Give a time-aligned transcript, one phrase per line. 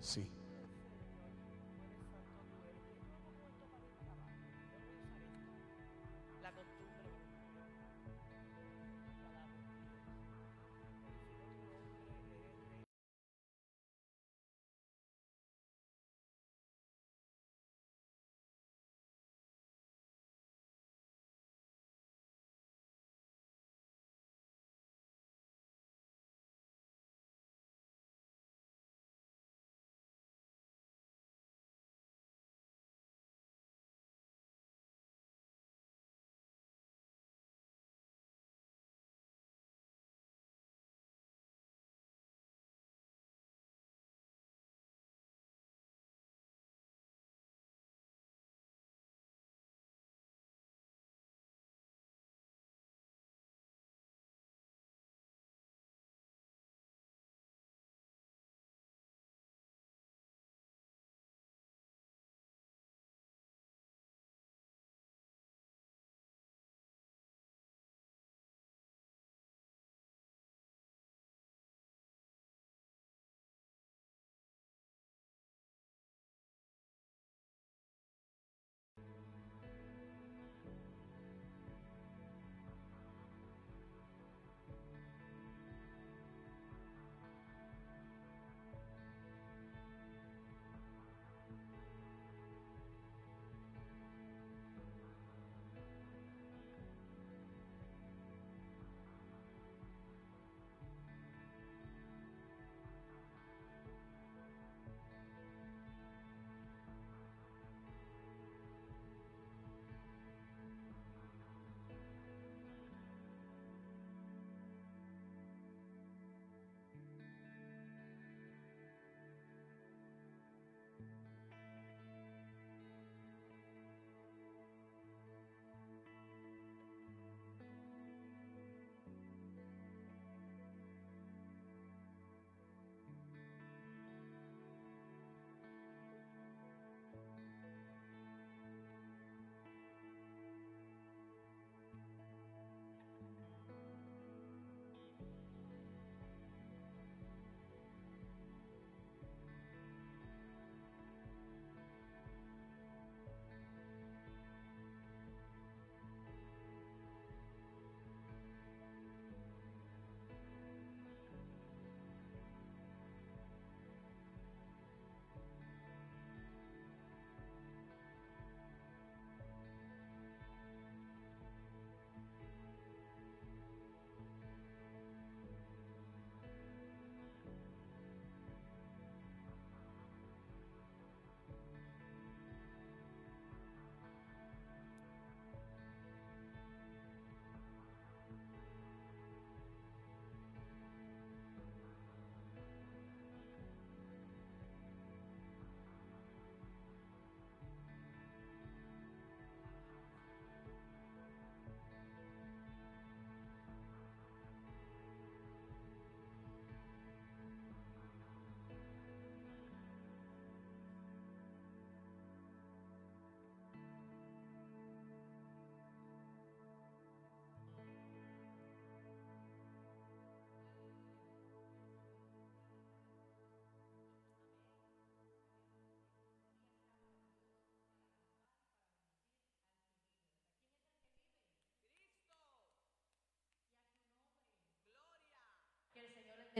[0.00, 0.26] Sí.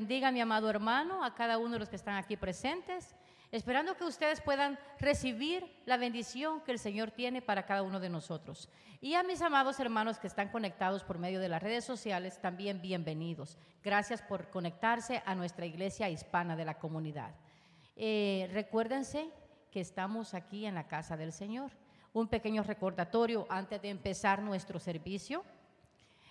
[0.00, 3.14] Bendiga, mi amado hermano, a cada uno de los que están aquí presentes,
[3.52, 8.08] esperando que ustedes puedan recibir la bendición que el Señor tiene para cada uno de
[8.08, 8.70] nosotros.
[9.02, 12.80] Y a mis amados hermanos que están conectados por medio de las redes sociales, también
[12.80, 13.58] bienvenidos.
[13.84, 17.34] Gracias por conectarse a nuestra iglesia hispana de la comunidad.
[17.94, 19.28] Eh, recuérdense
[19.70, 21.72] que estamos aquí en la casa del Señor.
[22.14, 25.44] Un pequeño recordatorio antes de empezar nuestro servicio.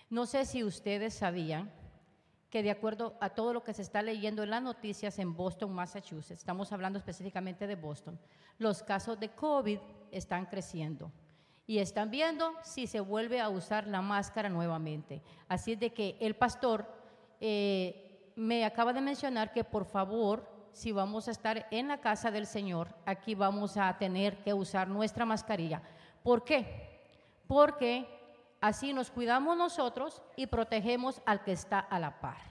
[0.08, 1.70] No sé si ustedes sabían
[2.50, 5.72] que de acuerdo a todo lo que se está leyendo en las noticias en Boston,
[5.72, 8.18] Massachusetts, estamos hablando específicamente de Boston,
[8.58, 9.78] los casos de COVID
[10.10, 11.12] están creciendo
[11.66, 15.22] y están viendo si se vuelve a usar la máscara nuevamente.
[15.48, 16.84] Así es de que el pastor
[17.40, 22.32] eh, me acaba de mencionar que por favor, si vamos a estar en la casa
[22.32, 25.80] del Señor, aquí vamos a tener que usar nuestra mascarilla.
[26.24, 26.98] ¿Por qué?
[27.46, 28.19] Porque
[28.60, 32.50] Así nos cuidamos nosotros y protegemos al que está a la par.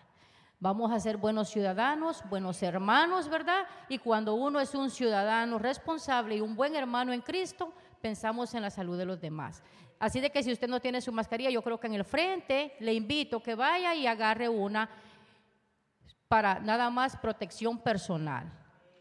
[0.60, 3.66] Vamos a ser buenos ciudadanos, buenos hermanos, ¿verdad?
[3.88, 7.72] Y cuando uno es un ciudadano responsable y un buen hermano en Cristo,
[8.02, 9.64] pensamos en la salud de los demás.
[10.00, 12.76] Así de que si usted no tiene su mascarilla, yo creo que en el frente
[12.80, 14.90] le invito que vaya y agarre una
[16.28, 18.52] para nada más protección personal.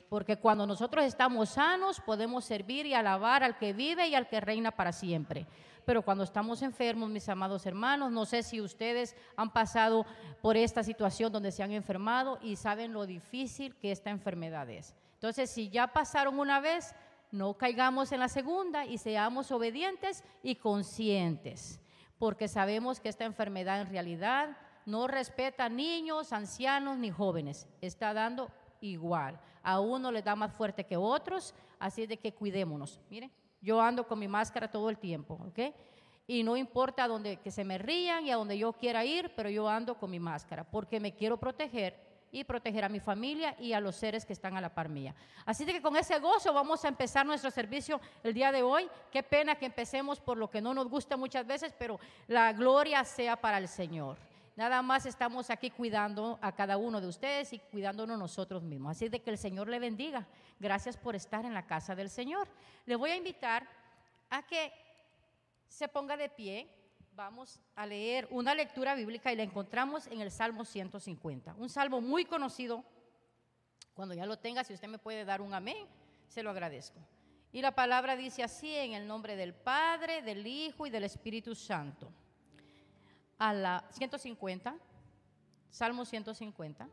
[0.09, 4.41] Porque cuando nosotros estamos sanos, podemos servir y alabar al que vive y al que
[4.41, 5.47] reina para siempre
[5.89, 10.05] pero cuando estamos enfermos, mis amados hermanos, no sé si ustedes han pasado
[10.43, 14.95] por esta situación donde se han enfermado y saben lo difícil que esta enfermedad es.
[15.15, 16.95] Entonces, si ya pasaron una vez,
[17.31, 21.81] no caigamos en la segunda y seamos obedientes y conscientes,
[22.19, 28.51] porque sabemos que esta enfermedad en realidad no respeta niños, ancianos ni jóvenes, está dando
[28.83, 29.41] igual.
[29.63, 33.01] A uno le da más fuerte que otros, así de que cuidémonos.
[33.09, 33.33] Miren.
[33.61, 35.75] Yo ando con mi máscara todo el tiempo, ¿ok?
[36.27, 39.33] Y no importa a donde que se me rían y a donde yo quiera ir,
[39.35, 41.97] pero yo ando con mi máscara porque me quiero proteger
[42.31, 45.15] y proteger a mi familia y a los seres que están a la par mía.
[45.47, 48.89] Así que con ese gozo vamos a empezar nuestro servicio el día de hoy.
[49.11, 53.05] Qué pena que empecemos por lo que no nos gusta muchas veces, pero la gloria
[53.05, 54.28] sea para el Señor.
[54.59, 58.91] Nada más estamos aquí cuidando a cada uno de ustedes y cuidándonos nosotros mismos.
[58.91, 60.27] Así de que el Señor le bendiga.
[60.59, 62.49] Gracias por estar en la casa del Señor.
[62.85, 63.69] Le voy a invitar
[64.29, 64.73] a que
[65.69, 66.69] se ponga de pie.
[67.13, 71.55] Vamos a leer una lectura bíblica y la encontramos en el Salmo 150.
[71.57, 72.83] Un salmo muy conocido.
[73.95, 75.87] Cuando ya lo tenga, si usted me puede dar un amén,
[76.27, 76.99] se lo agradezco.
[77.53, 81.55] Y la palabra dice así en el nombre del Padre, del Hijo y del Espíritu
[81.55, 82.13] Santo
[83.39, 84.77] a la 150,
[85.71, 86.89] Salmo 150.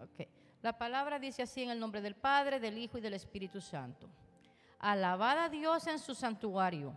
[0.00, 0.28] Okay.
[0.62, 4.08] La palabra dice así en el nombre del Padre, del Hijo y del Espíritu Santo.
[4.78, 6.94] Alabad a Dios en su santuario.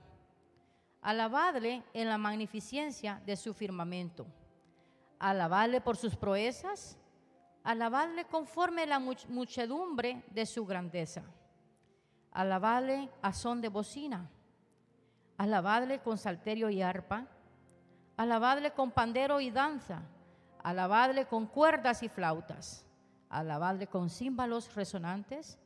[1.02, 4.28] Alabadle en la magnificencia de su firmamento.
[5.20, 6.98] Alabadle por sus proezas.
[7.64, 11.24] Alabadle conforme la muchedumbre de su grandeza
[12.38, 14.30] alabadle a son de bocina,
[15.40, 17.26] alabadle con salterio y arpa,
[18.16, 20.04] alabadle con pandero y danza,
[20.62, 22.86] alabadle con cuerdas y flautas,
[23.28, 25.58] alabadle con címbalos resonantes,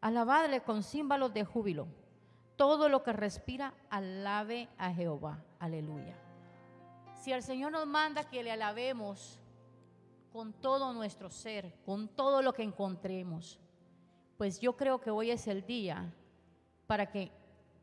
[0.00, 1.88] alabadle con címbalos de júbilo.
[2.54, 5.42] Todo lo que respira, alabe a Jehová.
[5.58, 6.14] Aleluya.
[7.22, 9.40] Si el Señor nos manda que le alabemos
[10.32, 13.58] con todo nuestro ser, con todo lo que encontremos,
[14.36, 16.12] pues yo creo que hoy es el día
[16.86, 17.30] para que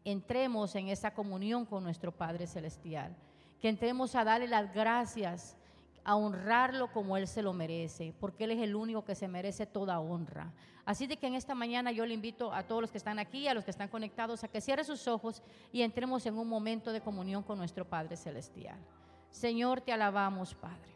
[0.04, 3.16] entremos en esa comunión con nuestro Padre Celestial,
[3.60, 5.56] que entremos a darle las gracias,
[6.04, 9.66] a honrarlo como Él se lo merece, porque Él es el único que se merece
[9.66, 10.52] toda honra.
[10.84, 13.48] Así de que en esta mañana yo le invito a todos los que están aquí,
[13.48, 16.92] a los que están conectados, a que cierren sus ojos y entremos en un momento
[16.92, 18.80] de comunión con nuestro Padre Celestial.
[19.30, 20.92] Señor, te alabamos, Padre.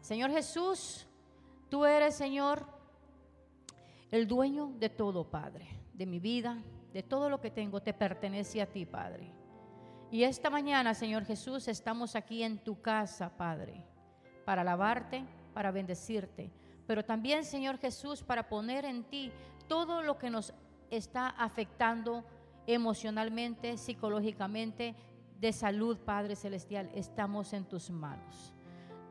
[0.00, 1.06] Señor Jesús,
[1.68, 2.66] tú eres, Señor,
[4.14, 8.62] el dueño de todo, Padre, de mi vida, de todo lo que tengo, te pertenece
[8.62, 9.32] a ti, Padre.
[10.08, 13.84] Y esta mañana, Señor Jesús, estamos aquí en tu casa, Padre,
[14.44, 16.52] para alabarte, para bendecirte,
[16.86, 19.32] pero también, Señor Jesús, para poner en ti
[19.66, 20.54] todo lo que nos
[20.90, 22.24] está afectando
[22.68, 24.94] emocionalmente, psicológicamente,
[25.40, 28.54] de salud, Padre Celestial, estamos en tus manos.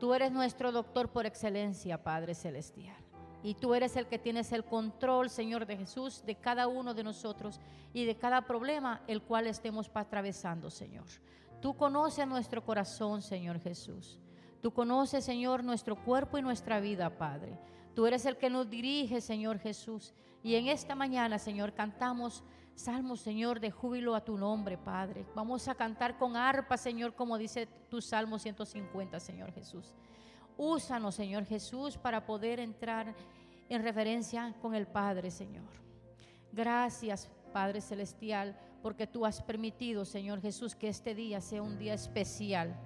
[0.00, 3.03] Tú eres nuestro doctor por excelencia, Padre Celestial.
[3.44, 7.04] Y tú eres el que tienes el control, Señor de Jesús, de cada uno de
[7.04, 7.60] nosotros
[7.92, 11.04] y de cada problema el cual estemos atravesando, Señor.
[11.60, 14.18] Tú conoces nuestro corazón, Señor Jesús.
[14.62, 17.58] Tú conoces, Señor, nuestro cuerpo y nuestra vida, Padre.
[17.94, 20.14] Tú eres el que nos dirige, Señor Jesús.
[20.42, 22.42] Y en esta mañana, Señor, cantamos
[22.74, 25.26] salmos, Señor, de júbilo a tu nombre, Padre.
[25.34, 29.94] Vamos a cantar con arpa, Señor, como dice tu Salmo 150, Señor Jesús.
[30.56, 33.14] Úsanos, Señor Jesús, para poder entrar
[33.68, 35.64] en referencia con el Padre, Señor.
[36.52, 41.94] Gracias, Padre Celestial, porque tú has permitido, Señor Jesús, que este día sea un día
[41.94, 42.76] especial,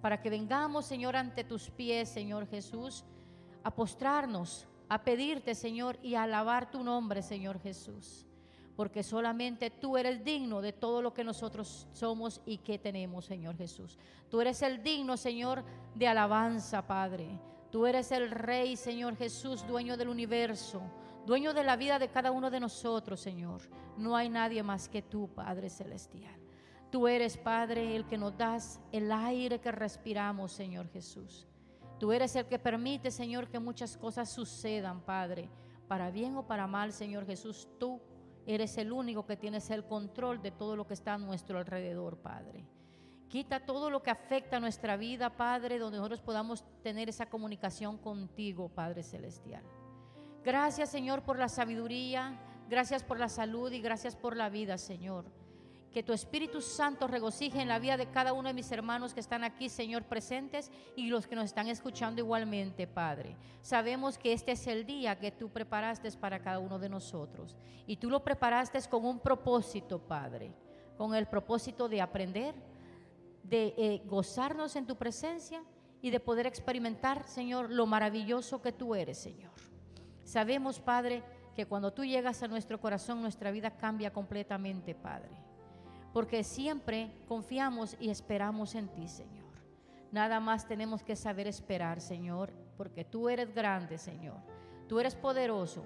[0.00, 3.04] para que vengamos, Señor, ante tus pies, Señor Jesús,
[3.64, 8.25] a postrarnos, a pedirte, Señor, y a alabar tu nombre, Señor Jesús
[8.76, 13.56] porque solamente tú eres digno de todo lo que nosotros somos y que tenemos, Señor
[13.56, 13.98] Jesús.
[14.28, 15.64] Tú eres el digno, Señor,
[15.94, 17.26] de alabanza, Padre.
[17.70, 20.82] Tú eres el Rey, Señor Jesús, dueño del universo,
[21.24, 23.62] dueño de la vida de cada uno de nosotros, Señor.
[23.96, 26.38] No hay nadie más que tú, Padre Celestial.
[26.90, 31.46] Tú eres, Padre, el que nos das el aire que respiramos, Señor Jesús.
[31.98, 35.48] Tú eres el que permite, Señor, que muchas cosas sucedan, Padre,
[35.88, 37.66] para bien o para mal, Señor Jesús.
[37.78, 38.00] Tú
[38.46, 42.18] Eres el único que tienes el control de todo lo que está a nuestro alrededor,
[42.18, 42.64] Padre.
[43.28, 47.98] Quita todo lo que afecta a nuestra vida, Padre, donde nosotros podamos tener esa comunicación
[47.98, 49.64] contigo, Padre Celestial.
[50.44, 52.38] Gracias, Señor, por la sabiduría,
[52.70, 55.24] gracias por la salud y gracias por la vida, Señor.
[55.96, 59.20] Que tu Espíritu Santo regocije en la vida de cada uno de mis hermanos que
[59.20, 63.34] están aquí, Señor, presentes y los que nos están escuchando igualmente, Padre.
[63.62, 67.56] Sabemos que este es el día que tú preparaste para cada uno de nosotros.
[67.86, 70.52] Y tú lo preparaste con un propósito, Padre.
[70.98, 72.54] Con el propósito de aprender,
[73.42, 75.64] de eh, gozarnos en tu presencia
[76.02, 79.52] y de poder experimentar, Señor, lo maravilloso que tú eres, Señor.
[80.24, 81.22] Sabemos, Padre,
[81.54, 85.45] que cuando tú llegas a nuestro corazón, nuestra vida cambia completamente, Padre.
[86.16, 89.52] Porque siempre confiamos y esperamos en ti, Señor.
[90.10, 94.38] Nada más tenemos que saber esperar, Señor, porque tú eres grande, Señor.
[94.88, 95.84] Tú eres poderoso.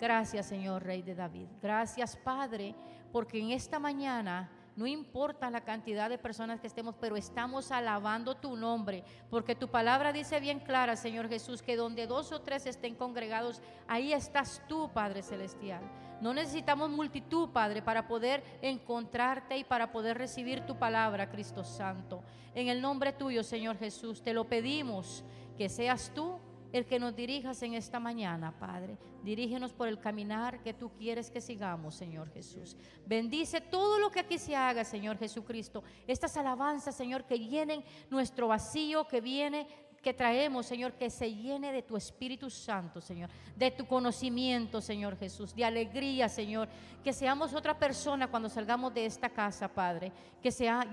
[0.00, 1.48] Gracias, Señor, Rey de David.
[1.60, 2.76] Gracias, Padre,
[3.10, 8.36] porque en esta mañana no importa la cantidad de personas que estemos, pero estamos alabando
[8.36, 12.66] tu nombre, porque tu palabra dice bien clara, Señor Jesús, que donde dos o tres
[12.66, 15.82] estén congregados, ahí estás tú, Padre Celestial.
[16.20, 22.22] No necesitamos multitud, Padre, para poder encontrarte y para poder recibir tu palabra, Cristo Santo.
[22.54, 25.24] En el nombre tuyo, Señor Jesús, te lo pedimos,
[25.56, 26.38] que seas tú
[26.72, 28.98] el que nos dirijas en esta mañana, Padre.
[29.22, 32.76] Dirígenos por el caminar que tú quieres que sigamos, Señor Jesús.
[33.06, 35.82] Bendice todo lo que aquí se haga, Señor Jesucristo.
[36.06, 39.66] Estas alabanzas, Señor, que llenen nuestro vacío, que viene
[40.06, 45.18] que traemos, Señor, que se llene de tu Espíritu Santo, Señor, de tu conocimiento, Señor
[45.18, 46.68] Jesús, de alegría, Señor,
[47.02, 50.88] que seamos otra persona cuando salgamos de esta casa, Padre, que sea,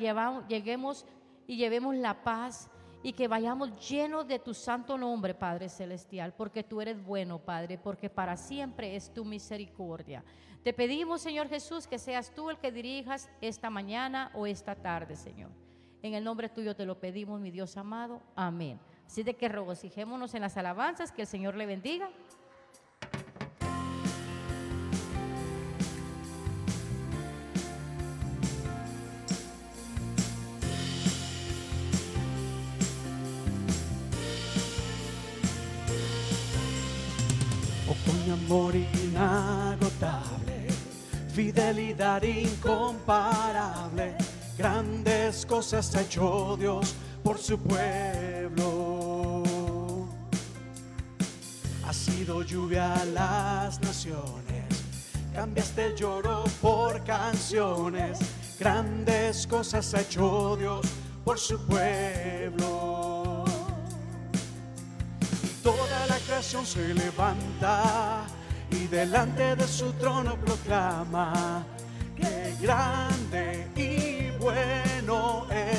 [0.47, 1.05] lleguemos
[1.45, 2.71] y llevemos la paz,
[3.03, 7.77] y que vayamos llenos de tu santo nombre, Padre Celestial, porque tú eres bueno, Padre,
[7.77, 10.23] porque para siempre es tu misericordia.
[10.63, 15.15] Te pedimos, Señor Jesús, que seas tú el que dirijas esta mañana o esta tarde,
[15.15, 15.51] Señor.
[16.01, 18.23] En el nombre tuyo te lo pedimos, mi Dios amado.
[18.35, 18.79] Amén.
[19.13, 22.09] Así de que regocijémonos en las alabanzas, que el Señor le bendiga.
[38.31, 40.69] amor inagotable,
[41.31, 44.15] fidelidad incomparable,
[44.57, 49.43] grandes cosas ha hecho Dios por su pueblo.
[51.85, 54.65] Ha sido lluvia a las naciones,
[55.33, 58.19] cambiaste el lloro por canciones,
[58.59, 60.85] grandes cosas ha hecho Dios
[61.23, 63.45] por su pueblo.
[65.63, 68.25] Toda la creación se levanta
[68.69, 71.65] y delante de su trono proclama
[72.15, 75.72] que grande y bueno es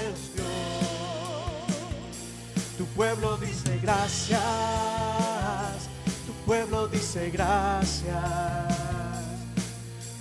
[2.96, 4.40] pueblo dice gracias,
[6.26, 8.14] tu pueblo dice gracias,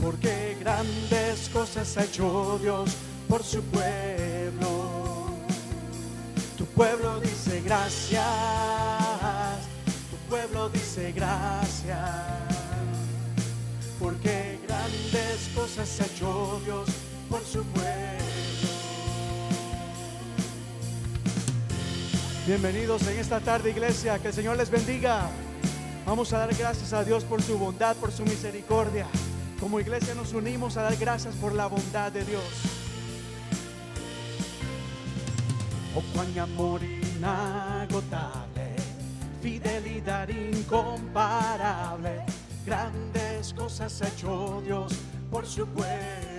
[0.01, 2.95] porque grandes cosas ha hecho Dios
[3.27, 5.29] por su pueblo.
[6.57, 8.21] Tu pueblo dice gracias,
[10.09, 12.43] tu pueblo dice gracias
[14.03, 16.89] porque grandes cosas ha hecho Dios
[17.29, 18.22] por su pueblo.
[22.45, 25.29] Bienvenidos en esta tarde, iglesia, que el Señor les bendiga.
[26.05, 29.07] Vamos a dar gracias a Dios por su bondad, por su misericordia.
[29.61, 32.43] Como iglesia nos unimos a dar gracias por la bondad de Dios.
[35.95, 38.75] Oh, cuán amor inagotable,
[39.41, 42.23] fidelidad incomparable
[42.65, 44.93] Grandes cosas ha hecho Dios
[45.29, 46.32] por su pueblo.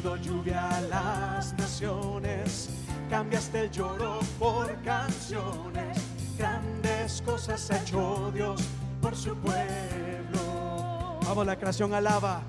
[0.00, 2.70] Sido lluvia a las naciones,
[3.10, 5.98] cambiaste el lloro por canciones.
[6.38, 8.62] Grandes cosas ha hecho Dios
[9.02, 11.18] por su pueblo.
[11.24, 12.40] Vamos, la creación alaba.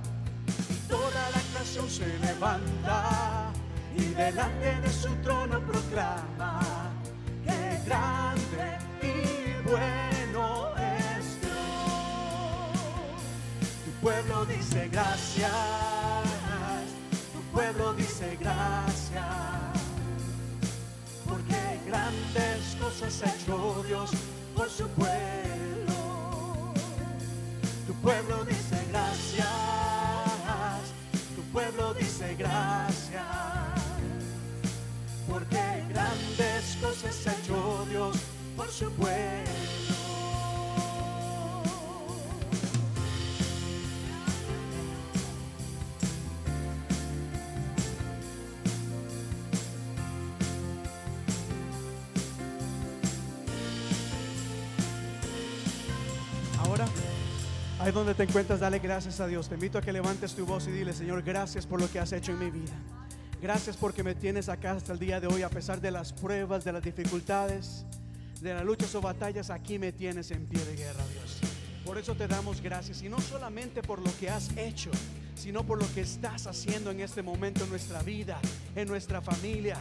[0.88, 3.52] Toda la creación se levanta
[3.98, 6.62] y delante de su trono proclama
[7.44, 12.72] que grande y bueno es Dios.
[13.84, 16.01] Tu pueblo dice gracias,
[17.52, 19.26] pueblo dice gracias,
[21.28, 24.12] porque grandes cosas ha hecho Dios
[24.56, 26.74] por su pueblo.
[27.88, 29.48] Tu pueblo dice gracias,
[31.36, 33.26] tu pueblo dice gracias,
[35.30, 38.18] porque grandes cosas ha hecho Dios
[38.56, 39.81] por su pueblo.
[57.82, 59.50] Ahí donde te encuentras, dale gracias a Dios.
[59.50, 62.12] Te invito a que levantes tu voz y dile, Señor, gracias por lo que has
[62.12, 62.74] hecho en mi vida.
[63.42, 66.64] Gracias porque me tienes acá hasta el día de hoy, a pesar de las pruebas,
[66.64, 67.84] de las dificultades,
[68.40, 71.40] de las luchas o batallas, aquí me tienes en pie de guerra, Dios.
[71.84, 74.92] Por eso te damos gracias y no solamente por lo que has hecho,
[75.34, 78.38] sino por lo que estás haciendo en este momento en nuestra vida,
[78.76, 79.78] en nuestra familia.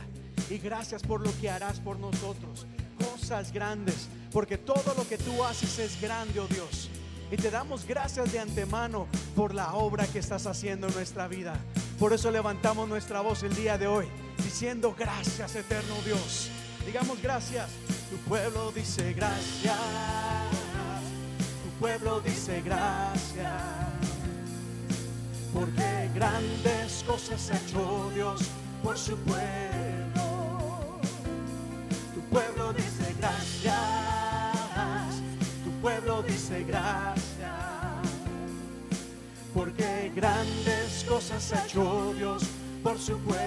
[0.49, 2.66] Y gracias por lo que harás por nosotros.
[2.97, 6.88] Cosas grandes, porque todo lo que tú haces es grande, oh Dios.
[7.30, 9.06] Y te damos gracias de antemano
[9.37, 11.54] por la obra que estás haciendo en nuestra vida.
[11.99, 14.08] Por eso levantamos nuestra voz el día de hoy,
[14.38, 16.50] diciendo gracias, eterno Dios.
[16.84, 17.68] Digamos gracias.
[18.10, 19.76] Tu pueblo dice gracias.
[21.62, 23.62] Tu pueblo dice gracias.
[25.54, 28.40] Porque grandes cosas ha hecho Dios
[28.82, 31.00] por su pueblo.
[32.14, 34.10] Tu pueblo dice gracias.
[35.80, 37.70] Pueblo dice gracias
[39.54, 42.42] porque grandes cosas ha hecho Dios
[42.82, 43.40] por su pueblo.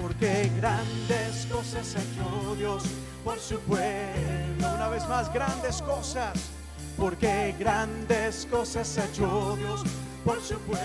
[0.00, 2.82] Porque grandes cosas ha hecho Dios
[3.24, 4.74] por su pueblo.
[4.74, 6.32] Una vez más, grandes cosas.
[6.96, 9.82] Porque grandes cosas ha hecho Dios
[10.24, 10.82] por su pueblo.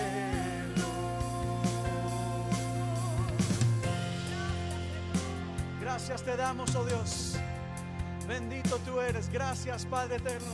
[5.80, 7.38] Gracias te damos, oh Dios.
[8.28, 9.32] Bendito tú eres.
[9.32, 10.52] Gracias, Padre eterno.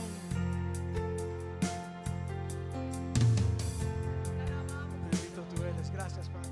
[5.11, 5.91] Bendito tú eres.
[5.91, 6.49] Gracias, Padre.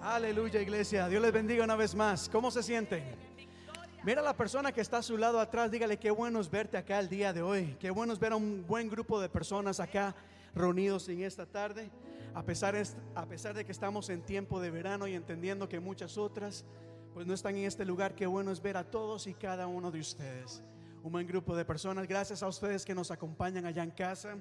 [0.00, 1.08] Aleluya, iglesia.
[1.08, 2.28] Dios les bendiga una vez más.
[2.28, 3.02] ¿Cómo se sienten?
[4.04, 6.76] Mira a la persona que está a su lado atrás, dígale qué bueno es verte
[6.76, 7.76] acá el día de hoy.
[7.80, 10.14] Qué bueno es ver a un buen grupo de personas acá
[10.54, 11.90] reunidos en esta tarde.
[12.36, 15.80] A pesar, es- a pesar de que estamos en tiempo de verano y entendiendo que
[15.80, 16.66] muchas otras
[17.14, 19.90] pues no están en este lugar, qué bueno es ver a todos y cada uno
[19.90, 20.62] de ustedes.
[21.02, 22.06] Un buen grupo de personas.
[22.06, 24.36] Gracias a ustedes que nos acompañan allá en casa.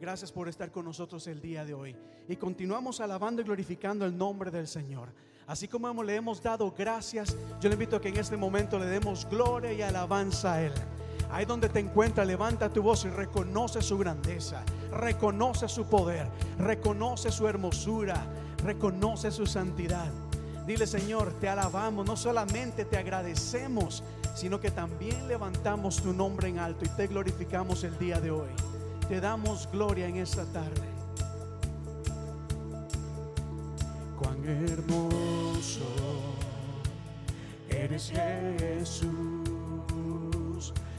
[0.00, 1.94] Gracias por estar con nosotros el día de hoy.
[2.26, 5.10] Y continuamos alabando y glorificando el nombre del Señor.
[5.46, 8.86] Así como le hemos dado gracias, yo le invito a que en este momento le
[8.86, 10.72] demos gloria y alabanza a Él.
[11.30, 17.30] Ahí donde te encuentras, levanta tu voz y reconoce su grandeza, reconoce su poder, reconoce
[17.30, 18.26] su hermosura,
[18.64, 20.10] reconoce su santidad.
[20.66, 24.02] Dile, Señor, te alabamos, no solamente te agradecemos,
[24.34, 28.50] sino que también levantamos tu nombre en alto y te glorificamos el día de hoy.
[29.08, 30.86] Te damos gloria en esta tarde.
[34.18, 35.86] Cuán hermoso
[37.70, 38.12] eres
[38.58, 39.08] Jesús,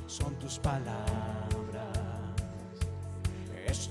[0.07, 1.18] son tus palabras,
[3.69, 3.89] es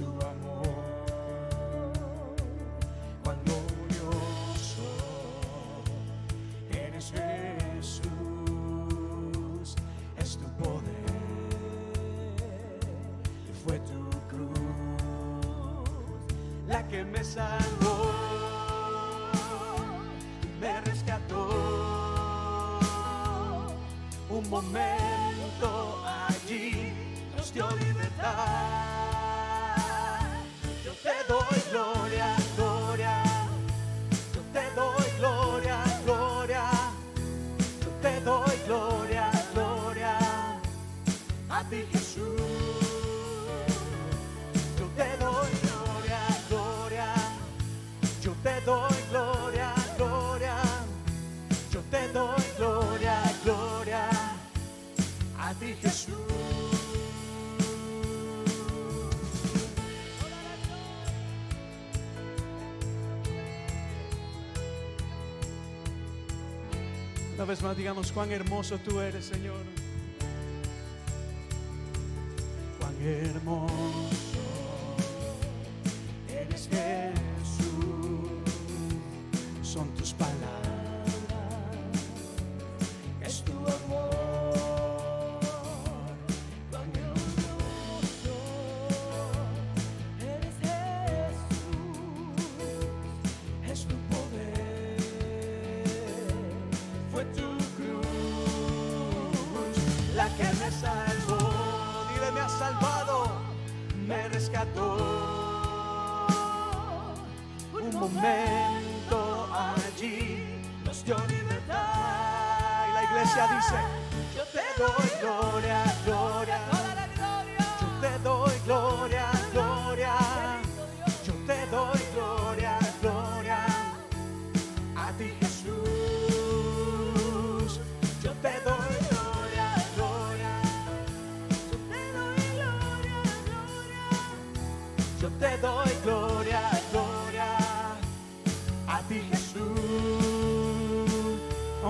[67.48, 69.77] vez más digamos cuán hermoso tú eres, Señor.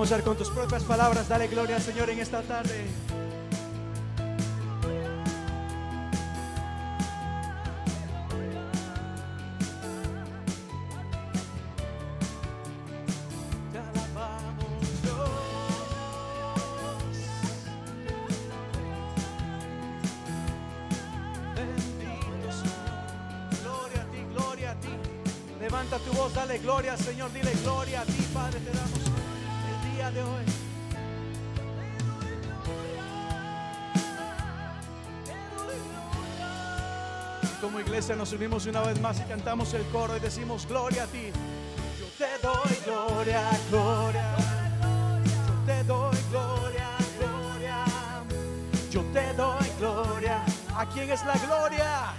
[0.09, 2.87] Con tus propias palabras, dale gloria al Señor en esta tarde.
[38.29, 41.31] Nos unimos una vez más y cantamos el coro y decimos gloria a ti.
[41.99, 44.37] Yo te doy gloria, gloria.
[45.47, 46.89] Yo te doy gloria,
[47.19, 47.85] gloria.
[48.91, 50.45] Yo te doy gloria.
[50.77, 52.11] ¿A quién es la gloria?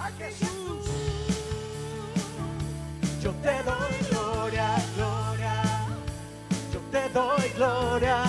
[0.00, 0.90] A Jesús.
[3.22, 5.62] Yo te doy gloria, gloria.
[6.72, 8.21] Yo te doy gloria.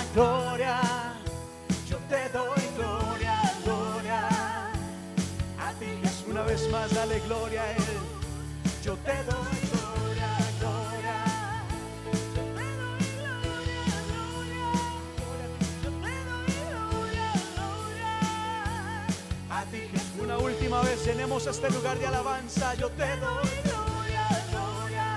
[21.23, 22.73] Llenemos este lugar de alabanza.
[22.75, 25.15] Yo te doy gloria, gloria.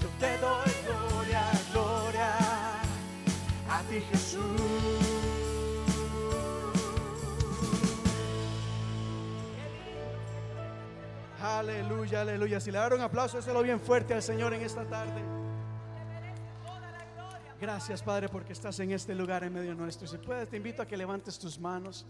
[0.00, 2.36] Yo te doy gloria, gloria.
[3.68, 4.60] A ti Jesús.
[11.42, 12.60] Aleluya, aleluya.
[12.60, 15.19] Si le un aplauso, déselo bien fuerte al Señor en esta tarde.
[17.80, 20.06] Gracias, Padre, porque estás en este lugar en medio nuestro.
[20.06, 22.04] Si puedes, te invito a que levantes tus manos.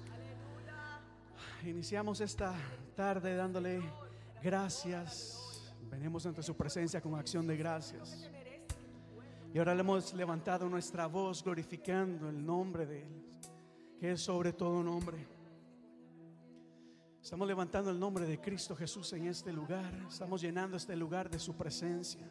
[1.64, 2.56] Iniciamos esta
[2.96, 3.80] tarde dándole
[4.42, 5.72] gracias.
[5.88, 8.28] Venimos ante su presencia con acción de gracias.
[9.54, 13.24] Y ahora le hemos levantado nuestra voz glorificando el nombre de Él,
[14.00, 15.24] que es sobre todo nombre.
[17.22, 19.94] Estamos levantando el nombre de Cristo Jesús en este lugar.
[20.08, 22.28] Estamos llenando este lugar de su presencia.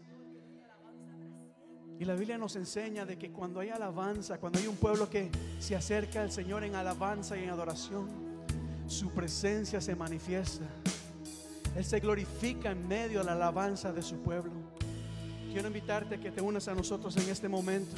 [2.00, 5.30] Y la Biblia nos enseña de que cuando hay alabanza, cuando hay un pueblo que
[5.60, 8.08] se acerca al Señor en alabanza y en adoración,
[8.88, 10.64] su presencia se manifiesta.
[11.76, 14.54] Él se glorifica en medio de la alabanza de su pueblo.
[15.52, 17.94] Quiero invitarte a que te unas a nosotros en este momento.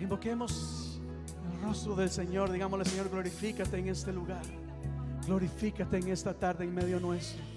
[0.00, 1.02] Invoquemos
[1.52, 2.50] el rostro del Señor.
[2.50, 4.42] Digámosle, Señor, glorifícate en este lugar.
[5.26, 7.55] Glorifícate en esta tarde en medio nuestro.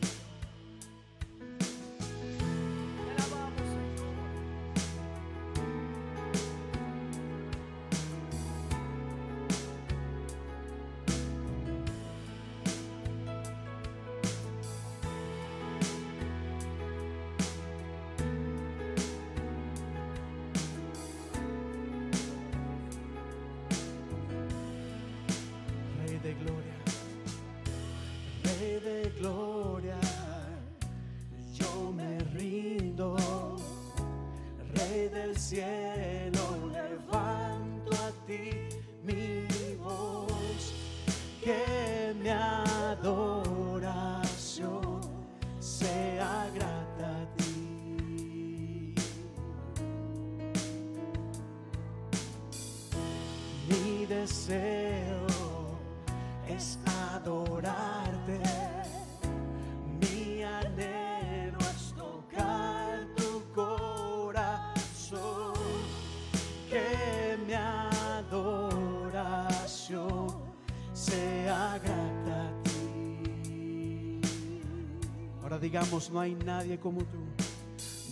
[76.12, 77.20] No hay nadie como tú.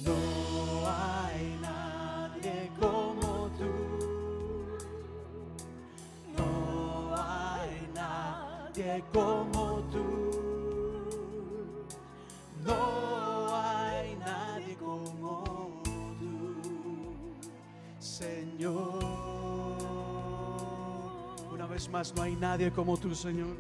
[0.06, 0.14] No
[0.86, 3.66] hay nadie como tú.
[6.38, 10.06] No hay nadie como tú.
[12.64, 15.82] No hay nadie como
[16.20, 16.56] tú,
[18.00, 19.00] Señor.
[21.52, 23.58] Una vez más, no hay nadie como tú, Señor.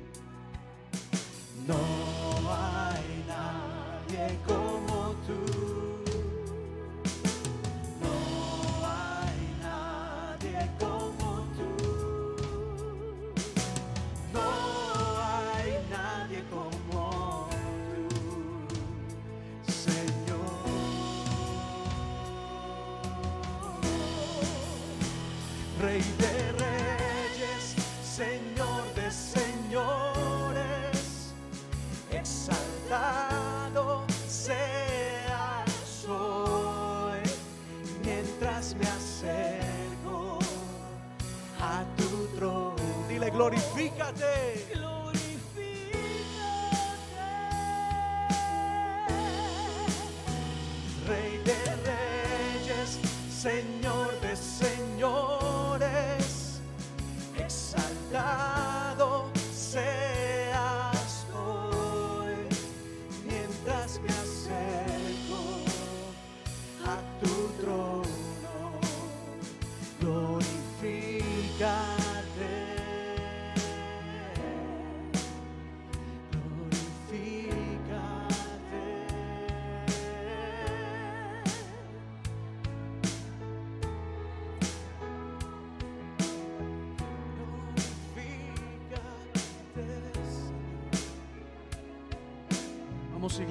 [25.97, 26.27] Señor.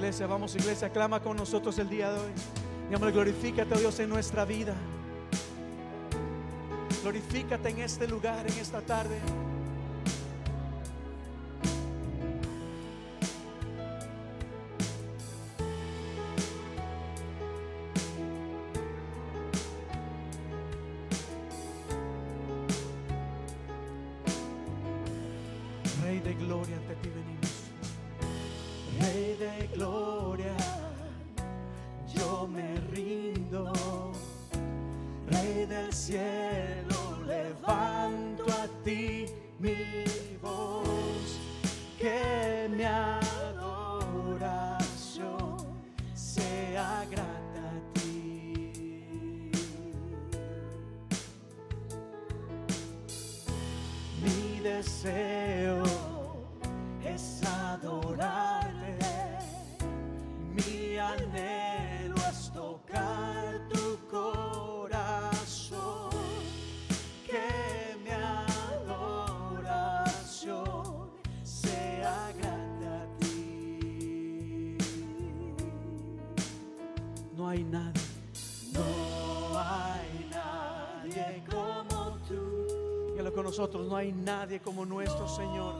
[0.07, 2.31] Iglesia, vamos iglesia, clama con nosotros el día de hoy.
[2.87, 4.73] Dígame, glorifícate, oh Dios, en nuestra vida.
[7.01, 9.19] Glorifícate en este lugar, en esta tarde.
[85.27, 85.76] Señor.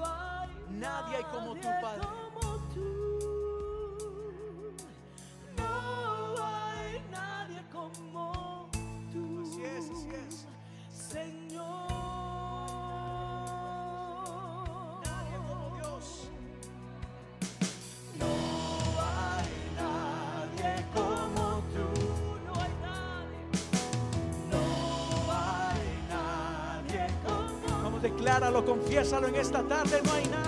[28.38, 30.00] Decláralo, confiésalo en esta tarde.
[30.04, 30.47] No hay nadie.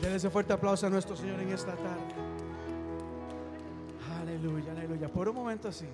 [0.00, 2.14] Denle ese fuerte aplauso a nuestro Señor en esta tarde.
[4.20, 5.08] Aleluya, aleluya.
[5.08, 5.86] Por un momento así,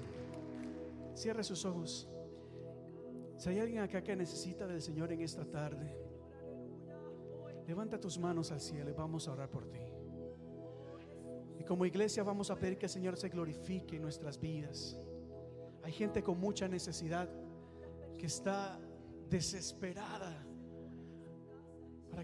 [1.14, 2.08] cierre sus ojos.
[3.38, 5.96] Si hay alguien acá que necesita del Señor en esta tarde,
[7.66, 9.80] levanta tus manos al cielo y vamos a orar por ti.
[11.58, 14.98] Y como iglesia vamos a pedir que el Señor se glorifique en nuestras vidas.
[15.82, 17.28] Hay gente con mucha necesidad
[18.18, 18.78] que está
[19.30, 20.33] desesperada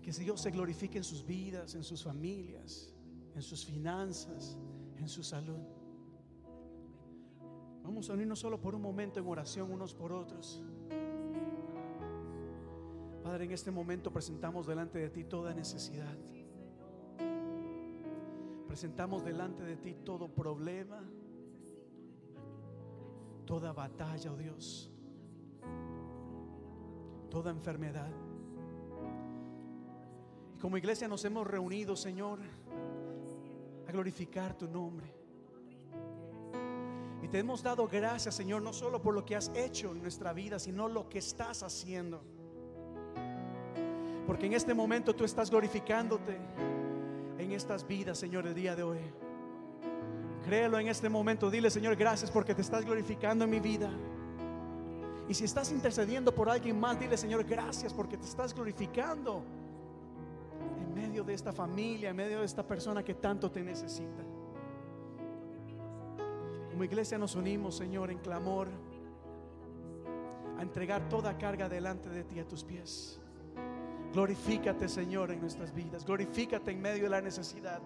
[0.00, 2.92] para que Dios se glorifique en sus vidas, en sus familias,
[3.34, 4.56] en sus finanzas,
[4.96, 5.60] en su salud.
[7.82, 10.62] Vamos a unirnos solo por un momento en oración unos por otros.
[13.22, 16.16] Padre, en este momento presentamos delante de ti toda necesidad.
[18.66, 21.02] Presentamos delante de ti todo problema,
[23.44, 24.90] toda batalla, oh Dios,
[27.28, 28.29] toda enfermedad.
[30.60, 32.38] Como iglesia nos hemos reunido, Señor,
[33.88, 35.10] a glorificar tu nombre.
[37.22, 40.34] Y te hemos dado gracias, Señor, no solo por lo que has hecho en nuestra
[40.34, 42.22] vida, sino lo que estás haciendo.
[44.26, 46.38] Porque en este momento tú estás glorificándote
[47.38, 48.98] en estas vidas, Señor, el día de hoy.
[50.44, 51.50] Créelo en este momento.
[51.50, 53.90] Dile, Señor, gracias porque te estás glorificando en mi vida.
[55.26, 59.42] Y si estás intercediendo por alguien más, dile, Señor, gracias porque te estás glorificando
[61.00, 64.22] medio de esta familia, en medio de esta persona que tanto te necesita.
[66.70, 68.68] Como iglesia nos unimos, Señor, en clamor
[70.58, 73.18] a entregar toda carga delante de ti a tus pies.
[74.12, 76.04] Glorifícate, Señor, en nuestras vidas.
[76.04, 77.80] Glorifícate en medio de la necesidad.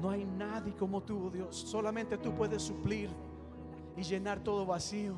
[0.00, 1.56] No hay nadie como tú, oh Dios.
[1.56, 3.08] Solamente tú puedes suplir
[3.96, 5.14] y llenar todo vacío.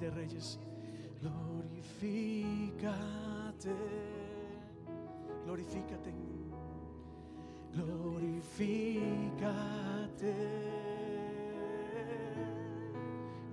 [0.00, 0.58] De Reyes,
[1.20, 3.74] glorifícate.
[5.44, 6.12] Glorifícate.
[7.72, 10.34] Glorifícate.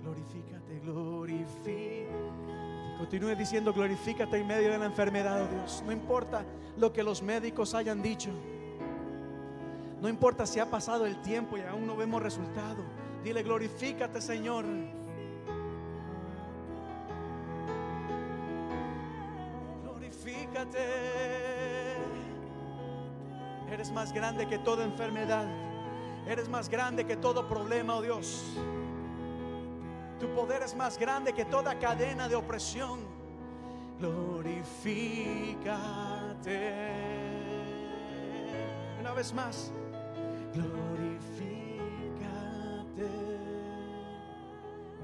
[0.02, 2.08] Glorifícate, glorifícate.
[2.98, 5.82] Continúe diciendo, glorifícate en medio de la enfermedad, oh Dios.
[5.84, 6.44] No importa
[6.76, 8.30] lo que los médicos hayan dicho.
[10.00, 12.84] No importa si ha pasado el tiempo y aún no vemos resultado.
[13.24, 14.64] Dile, glorifícate, Señor.
[23.70, 25.46] Eres más grande que toda enfermedad.
[26.26, 28.44] Eres más grande que todo problema, oh Dios.
[30.18, 33.00] Tu poder es más grande que toda cadena de opresión.
[34.00, 36.72] Glorifícate.
[39.00, 39.72] Una vez más.
[40.54, 41.56] Glorifícate.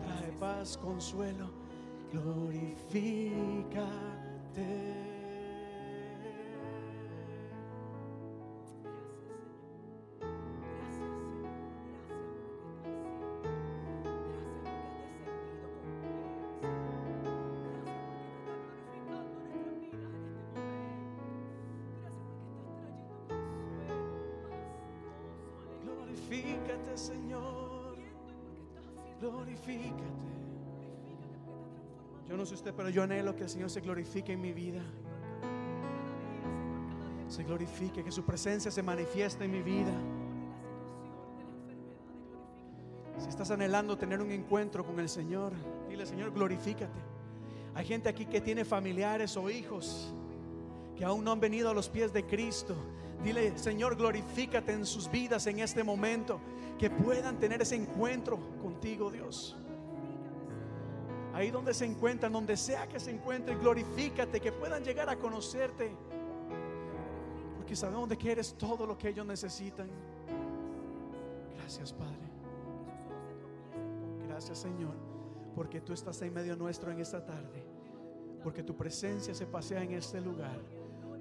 [0.02, 1.50] Trae paz, consuelo.
[2.12, 5.11] Glorifícate.
[26.12, 27.96] Glorifícate, Señor.
[29.20, 30.32] Glorifícate.
[32.28, 34.82] Yo no sé usted, pero yo anhelo que el Señor se glorifique en mi vida.
[37.28, 39.92] Se glorifique, que su presencia se manifieste en mi vida.
[43.18, 45.52] Si estás anhelando tener un encuentro con el Señor,
[45.88, 47.00] dile, Señor, glorifícate.
[47.74, 50.12] Hay gente aquí que tiene familiares o hijos
[50.96, 52.76] que aún no han venido a los pies de Cristo.
[53.22, 56.40] Dile, Señor, glorifícate en sus vidas en este momento.
[56.78, 59.56] Que puedan tener ese encuentro contigo, Dios.
[61.32, 65.92] Ahí donde se encuentran, donde sea que se encuentren, glorifícate, que puedan llegar a conocerte.
[67.56, 69.88] Porque sabemos de que eres todo lo que ellos necesitan.
[71.56, 72.18] Gracias, Padre.
[74.26, 74.94] Gracias, Señor,
[75.54, 77.64] porque tú estás en medio nuestro en esta tarde.
[78.42, 80.58] Porque tu presencia se pasea en este lugar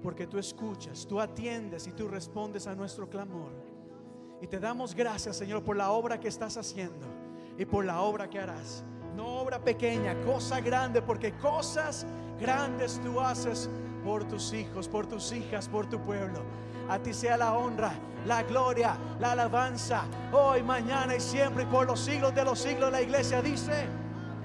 [0.02, 3.52] porque tú escuchas, tú atiendes y tú respondes a nuestro clamor.
[4.40, 7.06] Y te damos gracias, Señor, por la obra que estás haciendo
[7.56, 8.84] y por la obra que harás.
[9.14, 12.04] No obra pequeña, cosa grande, porque cosas
[12.40, 13.70] grandes tú haces
[14.04, 16.40] por tus hijos, por tus hijas, por tu pueblo.
[16.88, 17.92] A ti sea la honra,
[18.26, 22.90] la gloria, la alabanza, hoy, mañana y siempre y por los siglos de los siglos.
[22.90, 23.86] La iglesia dice,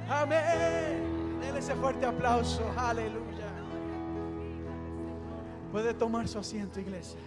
[0.09, 1.39] amén.
[1.41, 3.26] Denle ese fuerte aplauso, aleluya.
[5.77, 7.19] Puede tomar su asiento, iglesia.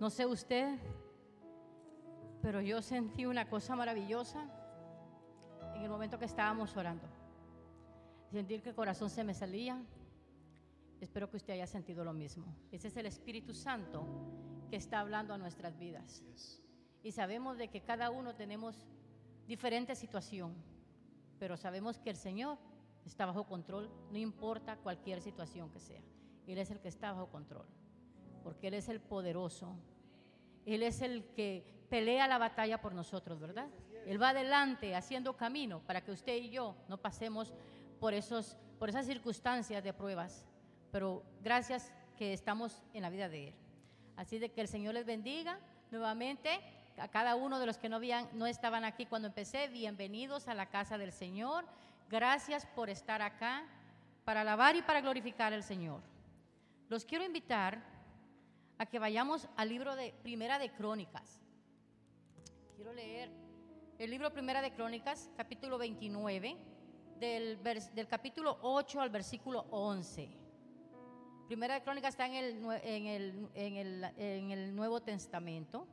[0.00, 0.78] No sé usted,
[2.40, 4.48] pero yo sentí una cosa maravillosa
[5.74, 7.06] en el momento que estábamos orando.
[8.32, 9.78] Sentir que el corazón se me salía
[11.00, 12.46] Espero que usted haya sentido lo mismo.
[12.72, 14.06] Ese es el Espíritu Santo
[14.68, 16.22] que está hablando a nuestras vidas.
[17.02, 18.86] Y sabemos de que cada uno tenemos
[19.46, 20.54] diferente situación,
[21.38, 22.58] pero sabemos que el Señor
[23.04, 26.02] está bajo control, no importa cualquier situación que sea.
[26.46, 27.66] Él es el que está bajo control,
[28.42, 29.76] porque Él es el poderoso.
[30.64, 33.68] Él es el que pelea la batalla por nosotros, ¿verdad?
[34.06, 37.52] Él va adelante haciendo camino para que usted y yo no pasemos
[38.00, 40.46] por, esos, por esas circunstancias de pruebas.
[40.92, 43.54] Pero gracias que estamos en la vida de Él.
[44.16, 45.58] Así de que el Señor les bendiga
[45.90, 46.60] nuevamente
[46.96, 49.68] a cada uno de los que no, habían, no estaban aquí cuando empecé.
[49.68, 51.66] Bienvenidos a la casa del Señor.
[52.08, 53.64] Gracias por estar acá
[54.24, 56.00] para alabar y para glorificar al Señor.
[56.88, 57.82] Los quiero invitar
[58.78, 61.38] a que vayamos al libro de Primera de Crónicas.
[62.74, 63.30] Quiero leer
[63.98, 66.56] el libro Primera de Crónicas, capítulo 29,
[67.18, 70.45] del, del capítulo 8 al versículo 11.
[71.46, 75.86] Primera de Crónicas está en el, en el, en el, en el Nuevo Testamento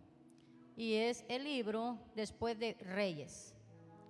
[0.76, 3.54] y es el libro después de Reyes.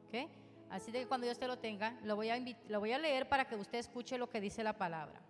[0.08, 0.30] ¿okay?
[0.70, 2.40] Así que cuando yo usted lo tenga, lo voy, a
[2.70, 5.22] lo voy a leer para que usted escuche lo que dice la palabra.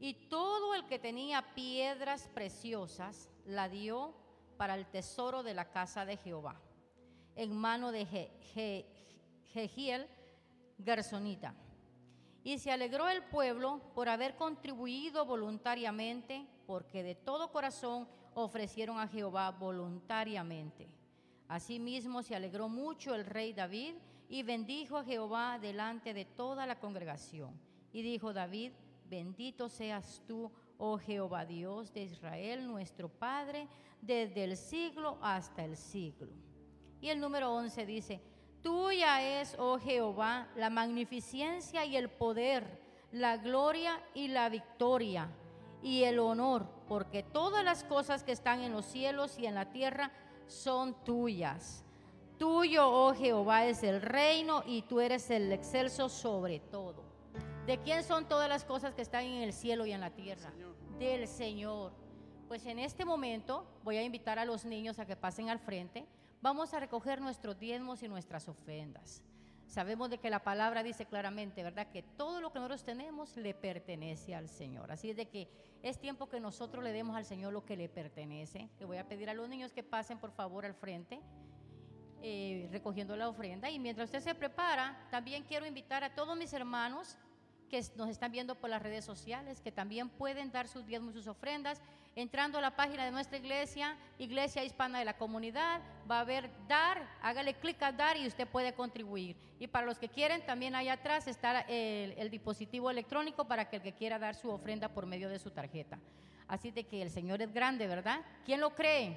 [0.00, 4.14] Y todo el que tenía piedras preciosas la dio
[4.56, 6.58] para el tesoro de la casa de Jehová,
[7.34, 8.06] en mano de
[9.52, 10.08] Jehiel
[10.82, 11.54] Gersonita.
[12.46, 19.08] Y se alegró el pueblo por haber contribuido voluntariamente, porque de todo corazón ofrecieron a
[19.08, 20.86] Jehová voluntariamente.
[21.48, 23.94] Asimismo se alegró mucho el rey David
[24.28, 27.50] y bendijo a Jehová delante de toda la congregación.
[27.92, 28.70] Y dijo David,
[29.10, 33.66] bendito seas tú, oh Jehová Dios de Israel, nuestro Padre,
[34.00, 36.30] desde el siglo hasta el siglo.
[37.00, 38.20] Y el número 11 dice,
[38.66, 42.64] tuya es, oh Jehová, la magnificencia y el poder,
[43.12, 45.28] la gloria y la victoria
[45.84, 49.70] y el honor, porque todas las cosas que están en los cielos y en la
[49.70, 50.10] tierra
[50.48, 51.84] son tuyas.
[52.38, 57.04] Tuyo, oh Jehová, es el reino y tú eres el excelso sobre todo.
[57.68, 60.52] ¿De quién son todas las cosas que están en el cielo y en la tierra?
[60.98, 61.92] Del Señor.
[62.48, 66.04] Pues en este momento voy a invitar a los niños a que pasen al frente.
[66.42, 69.22] Vamos a recoger nuestros diezmos y nuestras ofrendas.
[69.66, 71.88] Sabemos de que la palabra dice claramente, ¿verdad?
[71.88, 74.92] Que todo lo que nosotros tenemos le pertenece al Señor.
[74.92, 75.48] Así es de que
[75.82, 78.68] es tiempo que nosotros le demos al Señor lo que le pertenece.
[78.78, 81.20] Le voy a pedir a los niños que pasen por favor al frente.
[82.22, 83.70] Eh, recogiendo la ofrenda.
[83.70, 87.16] Y mientras usted se prepara, también quiero invitar a todos mis hermanos
[87.68, 91.18] que nos están viendo por las redes sociales, que también pueden dar sus diezmos y
[91.18, 91.82] sus ofrendas.
[92.16, 96.48] Entrando a la página de nuestra iglesia, Iglesia Hispana de la Comunidad, va a haber
[96.66, 99.36] dar, hágale clic a dar y usted puede contribuir.
[99.60, 103.76] Y para los que quieren, también ahí atrás está el, el dispositivo electrónico para que
[103.76, 105.98] el que quiera dar su ofrenda por medio de su tarjeta.
[106.48, 108.22] Así de que el Señor es grande, ¿verdad?
[108.46, 109.14] ¿Quién lo cree?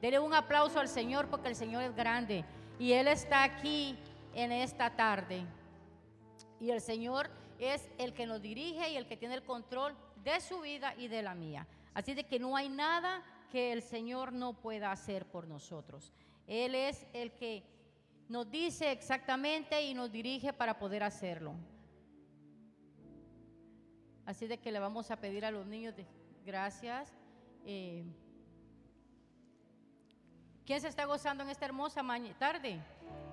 [0.00, 2.44] Dele un aplauso al Señor porque el Señor es grande
[2.78, 3.98] y Él está aquí
[4.34, 5.44] en esta tarde.
[6.60, 7.28] Y el Señor
[7.58, 11.08] es el que nos dirige y el que tiene el control de su vida y
[11.08, 11.66] de la mía.
[11.94, 16.12] Así de que no hay nada que el Señor no pueda hacer por nosotros.
[16.46, 17.64] Él es el que
[18.28, 21.54] nos dice exactamente y nos dirige para poder hacerlo.
[24.24, 26.06] Así de que le vamos a pedir a los niños de,
[26.44, 27.12] gracias.
[27.64, 28.04] Eh,
[30.64, 32.04] ¿Quién se está gozando en esta hermosa
[32.38, 32.78] tarde?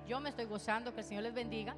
[0.08, 1.76] Yo me estoy gozando, que el Señor les bendiga.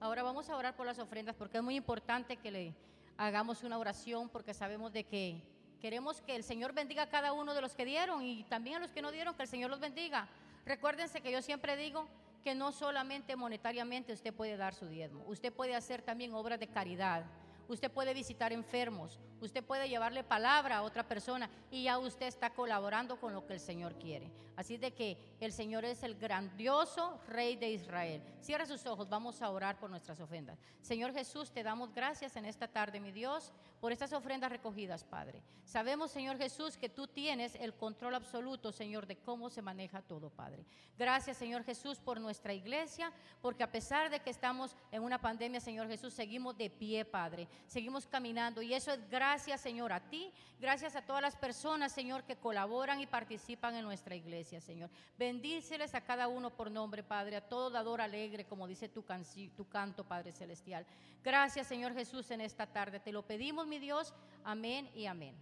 [0.00, 2.74] Ahora vamos a orar por las ofrendas porque es muy importante que le
[3.18, 5.42] hagamos una oración porque sabemos de que
[5.80, 8.80] queremos que el Señor bendiga a cada uno de los que dieron y también a
[8.80, 10.28] los que no dieron, que el Señor los bendiga.
[10.64, 12.08] Recuérdense que yo siempre digo
[12.42, 16.68] que no solamente monetariamente usted puede dar su diezmo, usted puede hacer también obras de
[16.68, 17.24] caridad
[17.68, 22.50] usted puede visitar enfermos, usted puede llevarle palabra a otra persona y ya usted está
[22.50, 24.30] colaborando con lo que el Señor quiere.
[24.56, 28.22] Así de que el Señor es el grandioso Rey de Israel.
[28.40, 30.58] Cierra sus ojos, vamos a orar por nuestras ofrendas.
[30.80, 35.42] Señor Jesús, te damos gracias en esta tarde, mi Dios, por estas ofrendas recogidas, Padre.
[35.64, 40.30] Sabemos, Señor Jesús, que tú tienes el control absoluto, Señor, de cómo se maneja todo,
[40.30, 40.64] Padre.
[40.98, 43.12] Gracias, Señor Jesús, por nuestra iglesia,
[43.42, 47.48] porque a pesar de que estamos en una pandemia, Señor Jesús, seguimos de pie, Padre
[47.66, 48.62] seguimos caminando.
[48.62, 53.00] Y eso es gracias, Señor, a ti, gracias a todas las personas, Señor, que colaboran
[53.00, 54.90] y participan en nuestra iglesia, Señor.
[55.18, 59.04] Bendíceles a cada uno por nombre, Padre, a todo dador alegre, como dice tu,
[59.56, 60.86] tu canto, Padre Celestial.
[61.22, 63.00] Gracias, Señor Jesús, en esta tarde.
[63.00, 64.14] Te lo pedimos, mi Dios.
[64.44, 65.36] Amén y amén.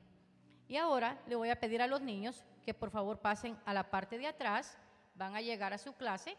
[0.67, 3.91] Y ahora le voy a pedir a los niños que por favor pasen a la
[3.91, 4.79] parte de atrás.
[5.15, 6.37] Van a llegar a su clase.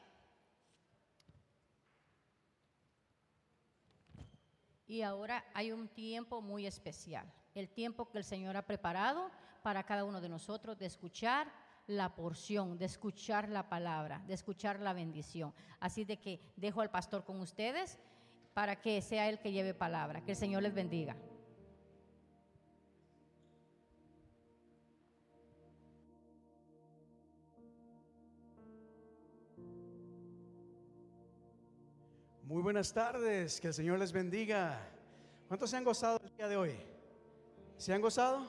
[4.88, 9.32] Y ahora hay un tiempo muy especial, el tiempo que el Señor ha preparado
[9.64, 11.52] para cada uno de nosotros de escuchar
[11.88, 15.54] la porción, de escuchar la palabra, de escuchar la bendición.
[15.80, 17.98] Así de que dejo al pastor con ustedes
[18.54, 20.24] para que sea él que lleve palabra.
[20.24, 21.16] Que el Señor les bendiga.
[32.56, 34.80] Muy buenas tardes, que el Señor les bendiga.
[35.50, 36.72] ¿Cuántos se han gozado el día de hoy?
[37.76, 38.46] ¿Se han gozado?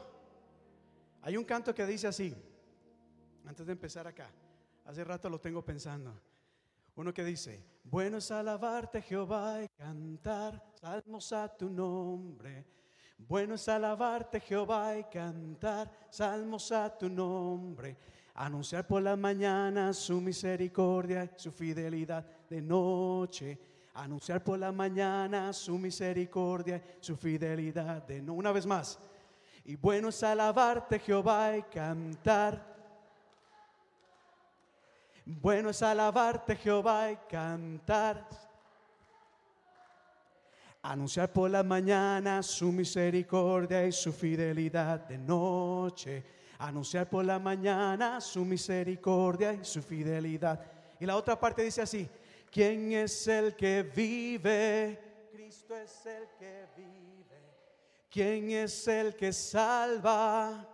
[1.22, 2.32] Hay un canto que dice así,
[3.44, 4.30] antes de empezar acá,
[4.84, 6.14] hace rato lo tengo pensando.
[6.94, 12.64] Uno que dice, bueno es alabarte Jehová y cantar salmos a tu nombre.
[13.18, 17.96] Bueno es alabarte Jehová y cantar salmos a tu nombre.
[18.34, 23.58] Anunciar por la mañana su misericordia y su fidelidad de noche.
[23.96, 28.38] Anunciar por la mañana su misericordia y su fidelidad de noche.
[28.38, 28.98] Una vez más.
[29.64, 32.76] Y bueno es alabarte Jehová y cantar
[35.26, 38.28] bueno es alabarte Jehová y cantar.
[40.82, 46.24] Anunciar por la mañana su misericordia y su fidelidad de noche.
[46.58, 50.64] Anunciar por la mañana su misericordia y su fidelidad.
[51.00, 52.08] Y la otra parte dice así,
[52.56, 54.98] ¿quién es el que vive?
[55.30, 57.36] Cristo es el que vive.
[58.10, 60.66] ¿Quién es el que salva?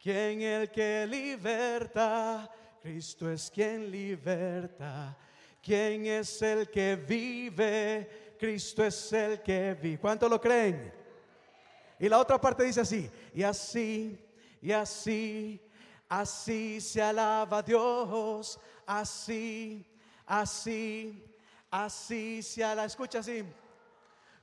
[0.00, 2.48] ¿Quién el que liberta?
[2.80, 5.18] Cristo es quien liberta.
[5.60, 8.36] ¿Quién es el que vive?
[8.38, 9.98] Cristo es el que vive.
[9.98, 10.92] ¿Cuánto lo creen?
[11.98, 14.16] Y la otra parte dice así, y así,
[14.62, 15.60] y así,
[16.08, 19.84] así se alaba Dios, así,
[20.24, 21.24] así,
[21.70, 22.86] así se alaba.
[22.86, 23.44] Escucha así,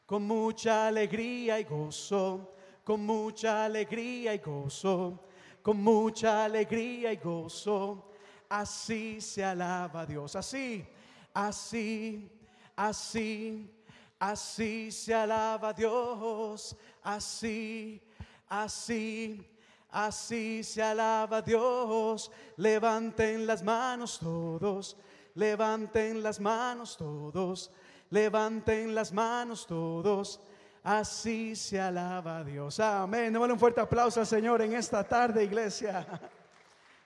[0.06, 5.24] con mucha alegría y gozo, con mucha alegría y gozo
[5.64, 8.12] con mucha alegría y gozo.
[8.50, 10.36] Así se alaba Dios.
[10.36, 10.86] Así,
[11.34, 12.30] así,
[12.76, 13.72] así,
[14.20, 16.76] así se alaba Dios.
[17.02, 18.02] Así,
[18.48, 19.50] así.
[19.94, 22.32] Así se alaba Dios.
[22.58, 24.98] Levanten las manos todos.
[25.36, 27.72] Levanten las manos todos.
[28.10, 30.40] Levanten las manos todos.
[30.82, 32.80] Así se alaba Dios.
[32.80, 33.32] Amén.
[33.32, 36.08] Démosle un fuerte aplauso al Señor en esta tarde, iglesia.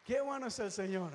[0.05, 1.11] Qué bueno es el Señor.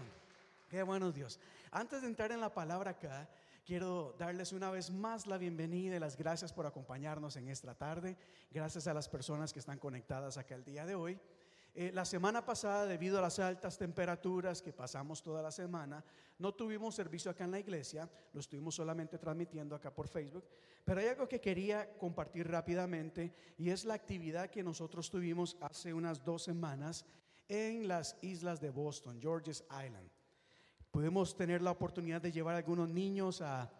[0.68, 1.40] Qué bueno es Dios.
[1.70, 3.26] Antes de entrar en la palabra acá,
[3.64, 8.18] quiero darles una vez más la bienvenida y las gracias por acompañarnos en esta tarde.
[8.50, 11.18] Gracias a las personas que están conectadas acá el día de hoy.
[11.74, 16.04] Eh, la semana pasada, debido a las altas temperaturas que pasamos toda la semana,
[16.38, 20.44] no tuvimos servicio acá en la iglesia, lo estuvimos solamente transmitiendo acá por Facebook,
[20.84, 25.94] pero hay algo que quería compartir rápidamente y es la actividad que nosotros tuvimos hace
[25.94, 27.06] unas dos semanas
[27.48, 30.10] en las islas de Boston, Georges Island.
[30.90, 33.72] Pudimos tener la oportunidad de llevar a algunos niños a,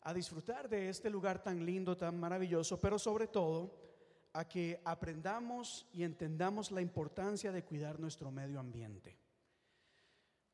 [0.00, 3.83] a disfrutar de este lugar tan lindo, tan maravilloso, pero sobre todo
[4.34, 9.16] a que aprendamos y entendamos la importancia de cuidar nuestro medio ambiente.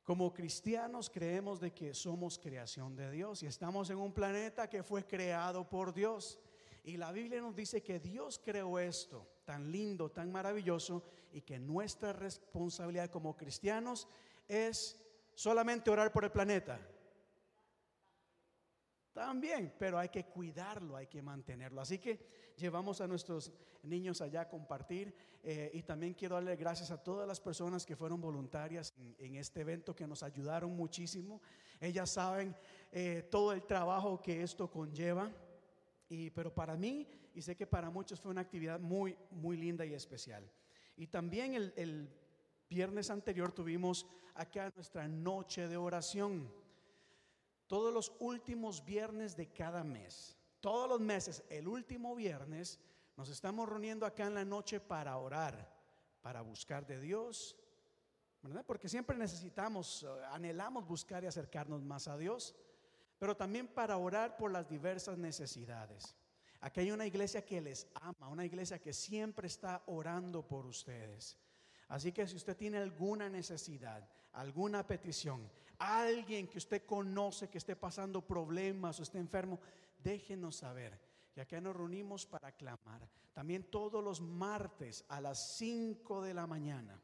[0.04, 4.82] Como cristianos creemos de que somos creación de Dios y estamos en un planeta que
[4.82, 6.38] fue creado por Dios.
[6.84, 11.02] Y la Biblia nos dice que Dios creó esto tan lindo, tan maravilloso
[11.32, 14.08] y que nuestra responsabilidad como cristianos
[14.46, 15.00] es
[15.34, 16.78] solamente orar por el planeta.
[19.12, 21.80] También, pero hay que cuidarlo, hay que mantenerlo.
[21.80, 23.52] Así que llevamos a nuestros
[23.82, 27.96] niños allá a compartir eh, y también quiero darle gracias a todas las personas que
[27.96, 31.40] fueron voluntarias en, este evento que nos ayudaron muchísimo.
[31.80, 32.54] Ellas saben
[32.92, 35.30] eh, todo el trabajo que esto conlleva,
[36.08, 39.86] y, pero para mí y sé que para muchos fue una actividad muy, muy linda
[39.86, 40.48] y especial.
[40.96, 42.08] Y también el, el
[42.68, 46.52] viernes anterior tuvimos acá nuestra noche de oración
[47.66, 50.36] todos los últimos viernes de cada mes.
[50.61, 52.78] Todos los meses, el último viernes,
[53.16, 55.74] nos estamos reuniendo acá en la noche para orar,
[56.20, 57.56] para buscar de Dios,
[58.42, 58.64] ¿verdad?
[58.66, 62.54] Porque siempre necesitamos, eh, anhelamos buscar y acercarnos más a Dios,
[63.18, 66.14] pero también para orar por las diversas necesidades.
[66.61, 71.38] Aquí hay una iglesia que les ama, una iglesia que siempre está orando por ustedes.
[71.88, 77.76] Así que si usted tiene alguna necesidad, alguna petición, alguien que usted conoce que esté
[77.76, 79.58] pasando problemas o esté enfermo,
[80.03, 81.01] déjenos saber.
[81.34, 83.09] Y acá nos reunimos para clamar.
[83.32, 87.01] También todos los martes a las 5 de la mañana.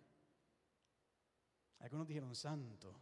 [1.78, 2.94] Algunos dijeron santo.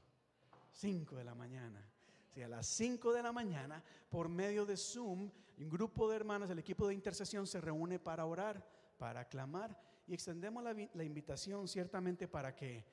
[0.72, 1.88] 5 de la mañana.
[2.30, 6.50] Sí, a las 5 de la mañana, por medio de Zoom, un grupo de hermanas,
[6.50, 8.66] el equipo de intercesión se reúne para orar,
[8.98, 12.84] para clamar y extendemos la invitación ciertamente para que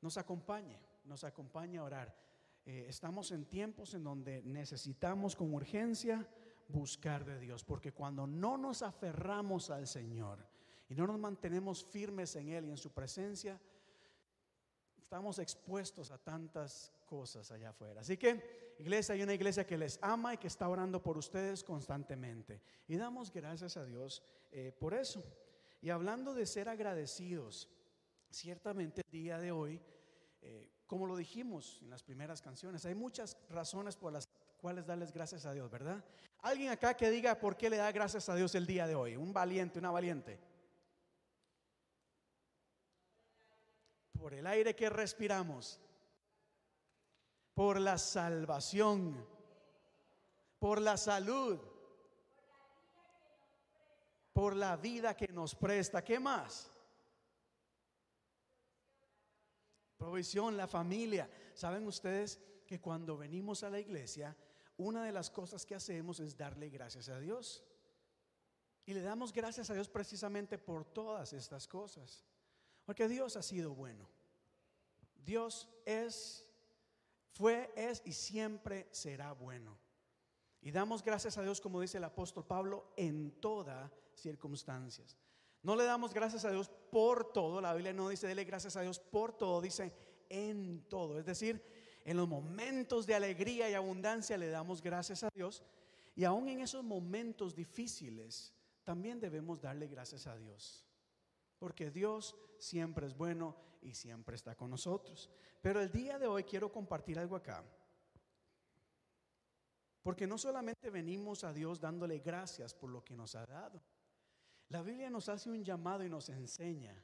[0.00, 2.26] nos acompañe, nos acompañe a orar.
[2.64, 6.26] Eh, estamos en tiempos en donde necesitamos con urgencia
[6.68, 10.46] buscar de Dios, porque cuando no nos aferramos al Señor
[10.88, 13.60] y no nos mantenemos firmes en Él y en su presencia,
[14.96, 18.00] estamos expuestos a tantas cosas allá afuera.
[18.00, 21.62] Así que, iglesia, hay una iglesia que les ama y que está orando por ustedes
[21.62, 22.60] constantemente.
[22.88, 25.24] Y damos gracias a Dios eh, por eso.
[25.80, 27.68] Y hablando de ser agradecidos,
[28.30, 29.80] ciertamente el día de hoy,
[30.42, 34.28] eh, como lo dijimos en las primeras canciones, hay muchas razones por las
[34.60, 36.04] cuales darles gracias a Dios, ¿verdad?
[36.46, 39.16] Alguien acá que diga por qué le da gracias a Dios el día de hoy,
[39.16, 40.38] un valiente, una valiente.
[44.26, 45.78] por el aire que respiramos,
[47.54, 49.24] por la salvación,
[50.58, 51.60] por la salud,
[54.32, 56.02] por la vida que nos presta.
[56.02, 56.68] ¿Qué más?
[59.96, 61.30] Provisión, la familia.
[61.54, 64.36] ¿Saben ustedes que cuando venimos a la iglesia,
[64.76, 67.64] una de las cosas que hacemos es darle gracias a Dios?
[68.84, 72.24] Y le damos gracias a Dios precisamente por todas estas cosas.
[72.84, 74.08] Porque Dios ha sido bueno.
[75.24, 76.46] Dios es,
[77.32, 79.76] fue, es y siempre será bueno.
[80.62, 85.16] Y damos gracias a Dios, como dice el apóstol Pablo, en todas circunstancias.
[85.62, 87.60] No le damos gracias a Dios por todo.
[87.60, 89.92] La Biblia no dice dele gracias a Dios por todo, dice
[90.28, 91.18] en todo.
[91.18, 91.60] Es decir,
[92.06, 95.64] en los momentos de alegría y abundancia le damos gracias a Dios.
[96.14, 98.54] Y aún en esos momentos difíciles,
[98.84, 100.86] también debemos darle gracias a Dios.
[101.58, 105.28] Porque Dios siempre es bueno y siempre está con nosotros.
[105.60, 107.64] Pero el día de hoy quiero compartir algo acá.
[110.00, 113.82] Porque no solamente venimos a Dios dándole gracias por lo que nos ha dado.
[114.68, 116.94] La Biblia nos hace un llamado y nos enseña.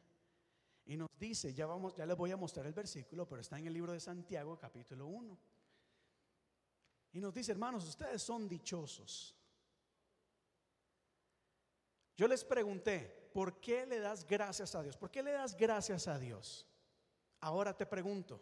[0.84, 3.66] Y nos dice, ya vamos, ya les voy a mostrar el versículo, pero está en
[3.66, 5.38] el libro de Santiago, capítulo 1.
[7.12, 9.36] Y nos dice, hermanos, ustedes son dichosos.
[12.16, 14.96] Yo les pregunté, ¿por qué le das gracias a Dios?
[14.96, 16.66] ¿Por qué le das gracias a Dios?
[17.40, 18.40] Ahora te pregunto,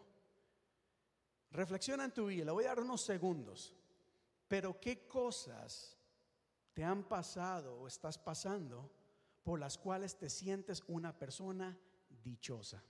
[1.51, 3.75] reflexiona en tu vida, le voy a dar unos segundos,
[4.47, 5.97] pero ¿qué cosas
[6.73, 8.91] te han pasado o estás pasando
[9.43, 11.77] por las cuales te sientes una persona
[12.23, 12.83] dichosa?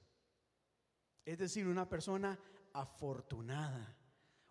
[1.23, 2.37] Es decir, una persona
[2.73, 3.95] afortunada,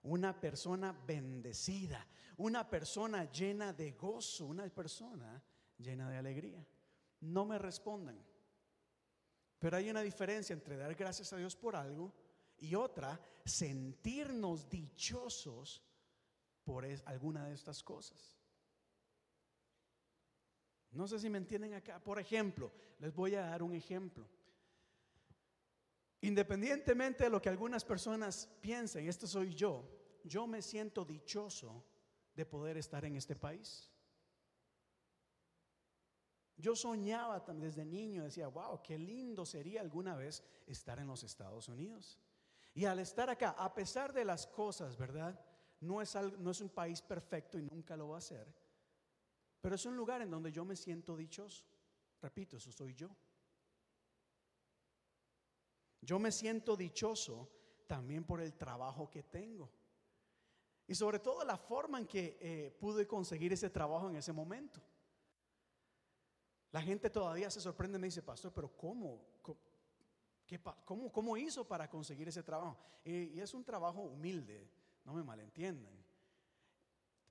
[0.03, 2.07] una persona bendecida,
[2.37, 5.43] una persona llena de gozo, una persona
[5.79, 6.67] llena de alegría.
[7.21, 8.19] No me respondan.
[9.59, 12.15] Pero hay una diferencia entre dar gracias a Dios por algo
[12.59, 15.83] y otra, sentirnos dichosos
[16.65, 18.39] por alguna de estas cosas.
[20.93, 22.03] No sé si me entienden acá.
[22.03, 24.29] Por ejemplo, les voy a dar un ejemplo.
[26.23, 29.89] Independientemente de lo que algunas personas piensen, esto soy yo,
[30.25, 31.85] yo me siento dichoso
[32.35, 33.91] de poder estar en este país.
[36.57, 41.69] Yo soñaba desde niño, decía, wow, qué lindo sería alguna vez estar en los Estados
[41.69, 42.19] Unidos.
[42.75, 45.41] Y al estar acá, a pesar de las cosas, ¿verdad?
[45.81, 48.47] No es, no es un país perfecto y nunca lo va a ser.
[49.63, 51.65] Pero es un lugar en donde yo me siento dichoso.
[52.21, 53.09] Repito, eso soy yo.
[56.01, 57.51] Yo me siento dichoso
[57.87, 59.71] también por el trabajo que tengo.
[60.87, 64.81] Y sobre todo la forma en que eh, pude conseguir ese trabajo en ese momento.
[66.73, 69.25] La gente todavía se sorprende y me dice, pastor, pero ¿cómo?
[70.85, 72.77] ¿Cómo, hizo para conseguir ese trabajo?
[73.05, 74.69] Y, y es un trabajo humilde,
[75.05, 75.93] no me malentiendan.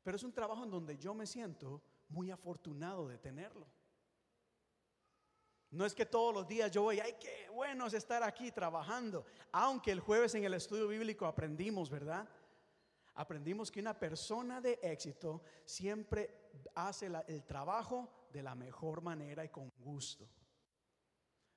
[0.03, 3.67] Pero es un trabajo en donde yo me siento muy afortunado de tenerlo.
[5.71, 9.25] No es que todos los días yo voy, ay, qué bueno es estar aquí trabajando.
[9.51, 12.27] Aunque el jueves en el estudio bíblico aprendimos, ¿verdad?
[13.13, 19.49] Aprendimos que una persona de éxito siempre hace el trabajo de la mejor manera y
[19.49, 20.27] con gusto.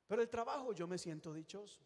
[0.06, 1.80] Pero el trabajo yo me siento dichoso.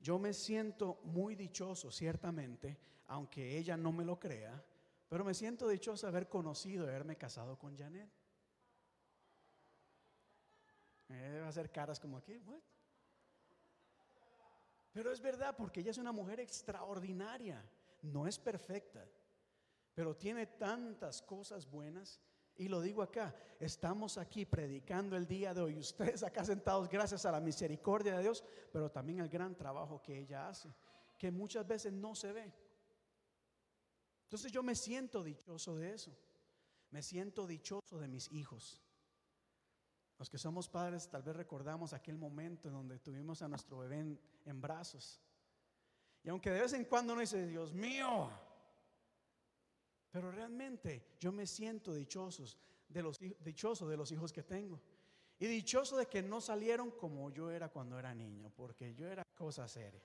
[0.00, 4.64] Yo me siento muy dichoso, ciertamente, aunque ella no me lo crea,
[5.08, 8.10] pero me siento dichoso haber conocido, haberme casado con Janet.
[11.12, 12.62] Eh, Debe hacer caras como aquí, "What?".
[14.92, 17.64] Pero es verdad, porque ella es una mujer extraordinaria.
[18.02, 19.06] No es perfecta,
[19.94, 22.20] pero tiene tantas cosas buenas.
[22.56, 25.78] Y lo digo acá, estamos aquí predicando el día de hoy.
[25.78, 30.18] Ustedes acá sentados gracias a la misericordia de Dios, pero también al gran trabajo que
[30.18, 30.68] ella hace,
[31.16, 32.52] que muchas veces no se ve.
[34.24, 36.14] Entonces yo me siento dichoso de eso.
[36.90, 38.81] Me siento dichoso de mis hijos.
[40.22, 43.98] Los que somos padres tal vez recordamos aquel momento en donde tuvimos a nuestro bebé
[43.98, 45.20] en, en brazos.
[46.22, 48.30] Y aunque de vez en cuando uno dice, Dios mío,
[50.12, 52.56] pero realmente yo me siento dichosos
[52.88, 54.80] de los, dichoso de los hijos que tengo.
[55.40, 59.24] Y dichoso de que no salieron como yo era cuando era niño, porque yo era
[59.34, 60.04] cosa seria.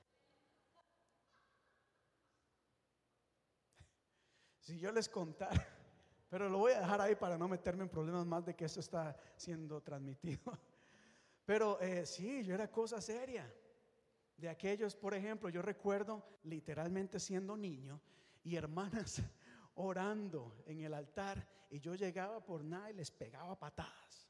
[4.62, 5.77] Si yo les contara,
[6.30, 8.80] pero lo voy a dejar ahí para no meterme en problemas más de que eso
[8.80, 10.42] está siendo transmitido.
[11.46, 13.50] Pero eh, sí, yo era cosa seria.
[14.36, 18.02] De aquellos, por ejemplo, yo recuerdo literalmente siendo niño
[18.44, 19.22] y hermanas
[19.76, 24.30] orando en el altar y yo llegaba por nada y les pegaba patadas.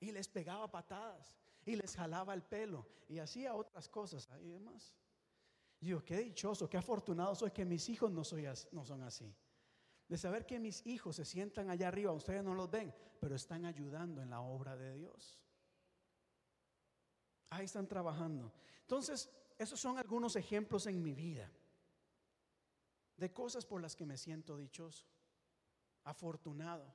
[0.00, 1.34] Y les pegaba patadas
[1.66, 4.94] y les jalaba el pelo y hacía otras cosas y demás.
[5.80, 9.34] Y yo, qué dichoso, qué afortunado soy que mis hijos no, soy, no son así
[10.10, 13.64] de saber que mis hijos se sientan allá arriba, ustedes no los ven, pero están
[13.64, 15.40] ayudando en la obra de Dios.
[17.48, 18.52] Ahí están trabajando.
[18.80, 21.48] Entonces, esos son algunos ejemplos en mi vida
[23.16, 25.06] de cosas por las que me siento dichoso,
[26.02, 26.92] afortunado.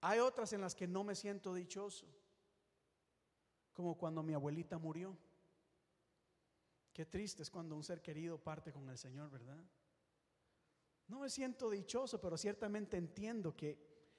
[0.00, 2.08] Hay otras en las que no me siento dichoso,
[3.72, 5.16] como cuando mi abuelita murió.
[6.92, 9.64] Qué triste es cuando un ser querido parte con el Señor, ¿verdad?
[11.10, 13.76] No me siento dichoso, pero ciertamente entiendo que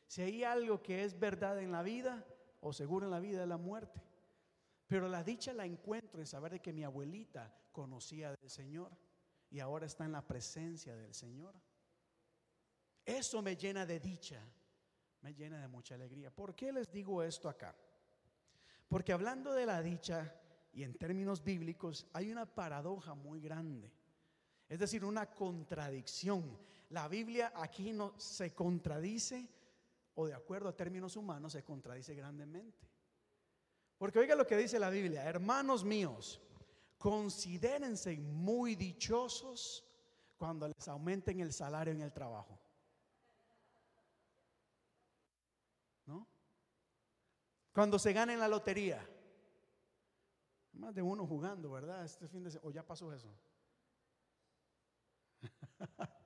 [0.07, 2.25] si hay algo que es verdad en la vida,
[2.59, 4.01] o seguro en la vida, es la muerte.
[4.87, 8.91] Pero la dicha la encuentro en saber de que mi abuelita conocía del Señor
[9.49, 11.55] y ahora está en la presencia del Señor.
[13.05, 14.43] Eso me llena de dicha,
[15.21, 16.29] me llena de mucha alegría.
[16.29, 17.73] ¿Por qué les digo esto acá?
[18.89, 20.35] Porque hablando de la dicha
[20.73, 23.89] y en términos bíblicos hay una paradoja muy grande.
[24.67, 26.57] Es decir, una contradicción.
[26.91, 29.47] La Biblia aquí no se contradice
[30.15, 32.85] o de acuerdo a términos humanos se contradice grandemente.
[33.97, 36.41] Porque oiga lo que dice la Biblia, hermanos míos,
[36.97, 39.85] considérense muy dichosos
[40.35, 42.59] cuando les aumenten el salario en el trabajo.
[46.07, 46.27] ¿No?
[47.71, 49.07] Cuando se gane la lotería.
[50.73, 52.03] Más de uno jugando, ¿verdad?
[52.03, 53.33] Este fin de semana, o ya pasó eso.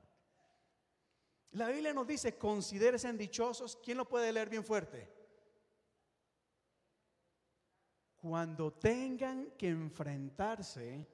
[1.56, 3.78] La Biblia nos dice, considérense dichosos.
[3.78, 5.10] ¿Quién lo puede leer bien fuerte?
[8.18, 11.08] Cuando tengan que enfrentarse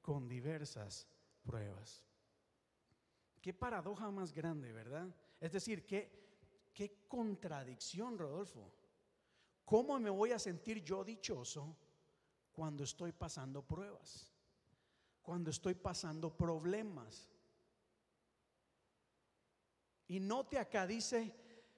[0.00, 1.06] con diversas
[1.42, 2.02] pruebas.
[3.42, 5.14] Qué paradoja más grande, ¿verdad?
[5.38, 8.72] Es decir, qué, qué contradicción, Rodolfo.
[9.66, 11.76] ¿Cómo me voy a sentir yo dichoso
[12.50, 14.32] cuando estoy pasando pruebas?
[15.20, 17.31] Cuando estoy pasando problemas.
[20.12, 21.34] Y note acá, dice,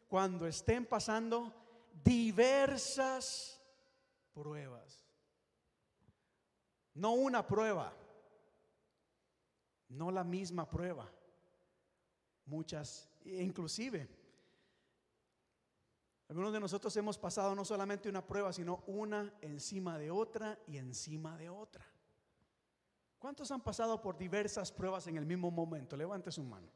[0.09, 1.55] cuando estén pasando
[2.03, 3.63] diversas
[4.33, 5.01] pruebas.
[6.95, 7.93] No una prueba,
[9.89, 11.09] no la misma prueba.
[12.47, 14.09] Muchas, inclusive,
[16.27, 20.79] algunos de nosotros hemos pasado no solamente una prueba, sino una encima de otra y
[20.79, 21.87] encima de otra.
[23.21, 25.97] ¿Cuántos han pasado por diversas pruebas en el mismo momento?
[25.97, 26.69] Levante su mano.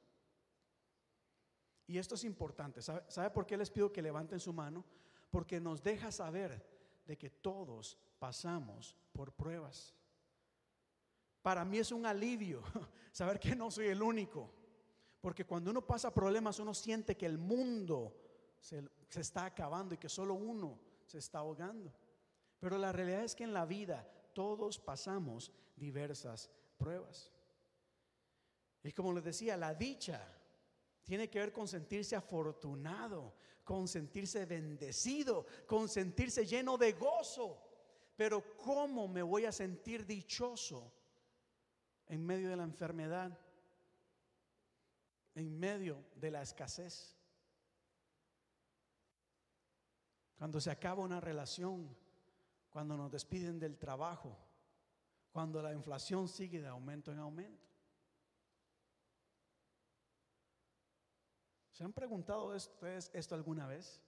[1.88, 2.82] Y esto es importante.
[2.82, 4.84] ¿Sabe, por qué les pido que levanten su mano?
[5.30, 6.62] Porque nos deja saber
[7.06, 9.94] de que todos pasamos por pruebas.
[11.40, 12.62] Para mí es un alivio
[13.10, 14.52] saber que no soy el único.
[15.22, 18.14] Porque cuando uno pasa problemas, uno siente que el mundo
[18.60, 21.90] se, se, está acabando y que solo uno se está ahogando.
[22.60, 27.32] Pero la realidad es que en la vida todos pasamos diversas pruebas.
[28.82, 30.37] Y como les decía, la dicha
[31.08, 33.32] tiene que ver con sentirse afortunado,
[33.64, 37.62] con sentirse bendecido, con sentirse lleno de gozo.
[38.14, 40.92] Pero ¿cómo me voy a sentir dichoso
[42.08, 43.38] en medio de la enfermedad?
[45.34, 47.16] En medio de la escasez.
[50.36, 51.96] Cuando se acaba una relación,
[52.68, 54.36] cuando nos despiden del trabajo,
[55.32, 57.67] cuando la inflación sigue de aumento en aumento.
[61.78, 64.02] ¿Se han preguntado ustedes esto alguna vez?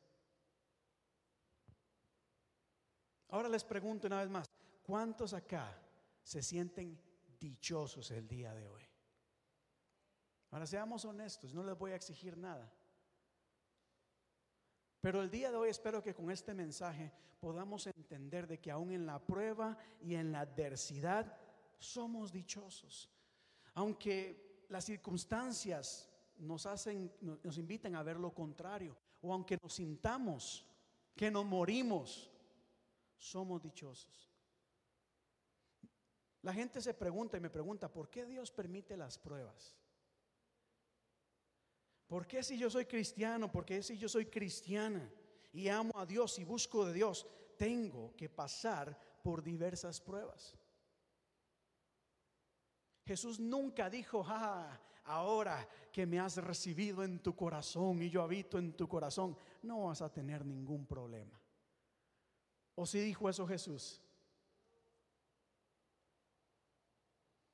[3.29, 4.51] Ahora les pregunto una vez más,
[4.83, 5.81] ¿cuántos acá
[6.21, 7.01] se sienten
[7.39, 8.83] dichosos el día de hoy?
[10.51, 12.75] Ahora seamos honestos, no les voy a exigir nada.
[15.01, 18.91] Pero el día de hoy espero que con este mensaje podamos entender de que aún
[18.91, 21.39] en la prueba y en la adversidad
[21.79, 23.09] somos dichosos.
[23.75, 26.10] Aunque las circunstancias
[26.41, 30.67] nos hacen, nos invitan a ver lo contrario, o aunque nos sintamos
[31.15, 32.31] que nos morimos,
[33.17, 34.31] somos dichosos.
[36.43, 39.77] La gente se pregunta y me pregunta, ¿por qué Dios permite las pruebas?
[42.07, 43.53] ¿Por qué si yo soy cristiano?
[43.53, 45.09] ¿Por qué si yo soy cristiana
[45.53, 47.27] y amo a Dios y busco de Dios,
[47.57, 50.57] tengo que pasar por diversas pruebas?
[53.11, 58.57] Jesús nunca dijo, ah, ahora que me has recibido en tu corazón y yo habito
[58.57, 61.37] en tu corazón, no vas a tener ningún problema.
[62.77, 64.01] ¿O si dijo eso Jesús?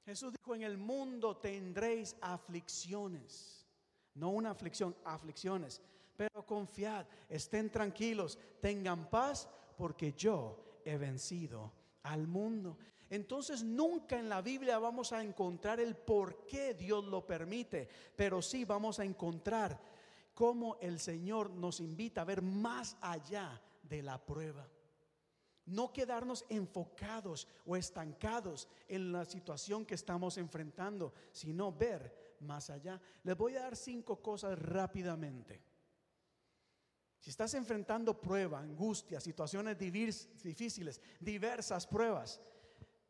[0.05, 3.67] Jesús dijo, en el mundo tendréis aflicciones.
[4.13, 5.81] No una aflicción, aflicciones.
[6.19, 9.49] Pero confiad, estén tranquilos, tengan paz,
[9.79, 12.77] porque yo he vencido al mundo.
[13.11, 18.43] Entonces nunca en la Biblia vamos a encontrar el por qué Dios lo permite, pero
[18.43, 19.81] sí vamos a encontrar
[20.35, 24.69] cómo el Señor nos invita a ver más allá de la prueba.
[25.67, 33.01] No quedarnos enfocados o estancados en la situación que estamos enfrentando, sino ver más allá.
[33.25, 35.61] Les voy a dar cinco cosas rápidamente.
[37.19, 42.41] Si estás enfrentando prueba, angustia, situaciones difíciles, diversas pruebas,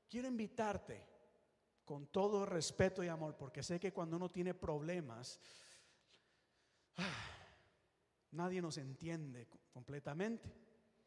[0.08, 1.06] quiero invitarte
[1.84, 5.38] con todo respeto y amor, porque sé que cuando uno tiene problemas,
[6.96, 7.24] ah,
[8.32, 10.52] nadie nos entiende completamente.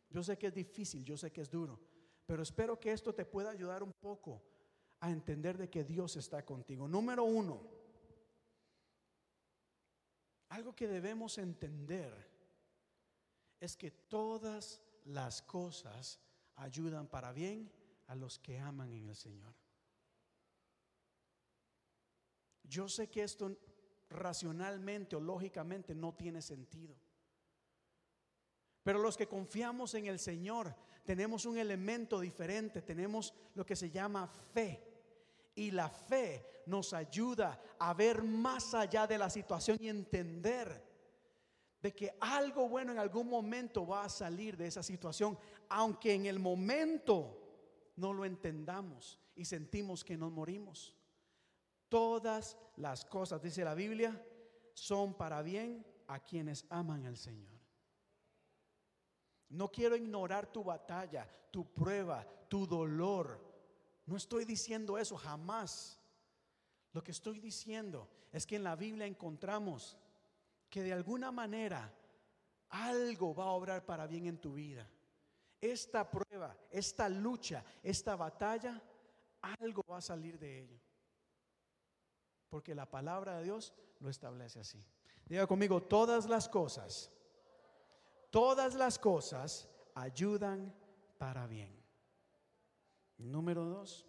[0.09, 1.79] Yo sé que es difícil, yo sé que es duro,
[2.25, 4.41] pero espero que esto te pueda ayudar un poco
[5.01, 6.87] a entender de que Dios está contigo.
[6.87, 7.61] Número uno,
[10.49, 12.27] algo que debemos entender
[13.59, 16.19] es que todas las cosas
[16.55, 17.71] ayudan para bien
[18.09, 19.53] a los que aman en el Señor.
[22.63, 23.55] Yo sé que esto
[24.09, 26.95] racionalmente o lógicamente no tiene sentido.
[28.81, 33.91] Pero los que confiamos en el Señor tenemos un elemento diferente, tenemos lo que se
[33.91, 34.83] llama fe.
[35.53, 40.89] Y la fe nos ayuda a ver más allá de la situación y entender
[41.79, 45.37] de que algo bueno en algún momento va a salir de esa situación,
[45.69, 47.38] aunque en el momento
[47.99, 50.95] no lo entendamos y sentimos que nos morimos.
[51.89, 54.25] Todas las cosas, dice la Biblia,
[54.73, 57.59] son para bien a quienes aman al Señor.
[59.49, 63.43] No quiero ignorar tu batalla, tu prueba, tu dolor.
[64.05, 65.99] No estoy diciendo eso jamás.
[66.93, 69.97] Lo que estoy diciendo es que en la Biblia encontramos
[70.69, 71.93] que de alguna manera
[72.69, 74.87] algo va a obrar para bien en tu vida.
[75.61, 78.81] Esta prueba, esta lucha, esta batalla,
[79.59, 80.79] algo va a salir de ello.
[82.49, 84.83] Porque la palabra de Dios lo establece así.
[85.25, 87.11] Diga conmigo, todas las cosas
[88.29, 90.73] todas las cosas ayudan
[91.17, 91.75] para bien.
[93.17, 94.05] Número dos,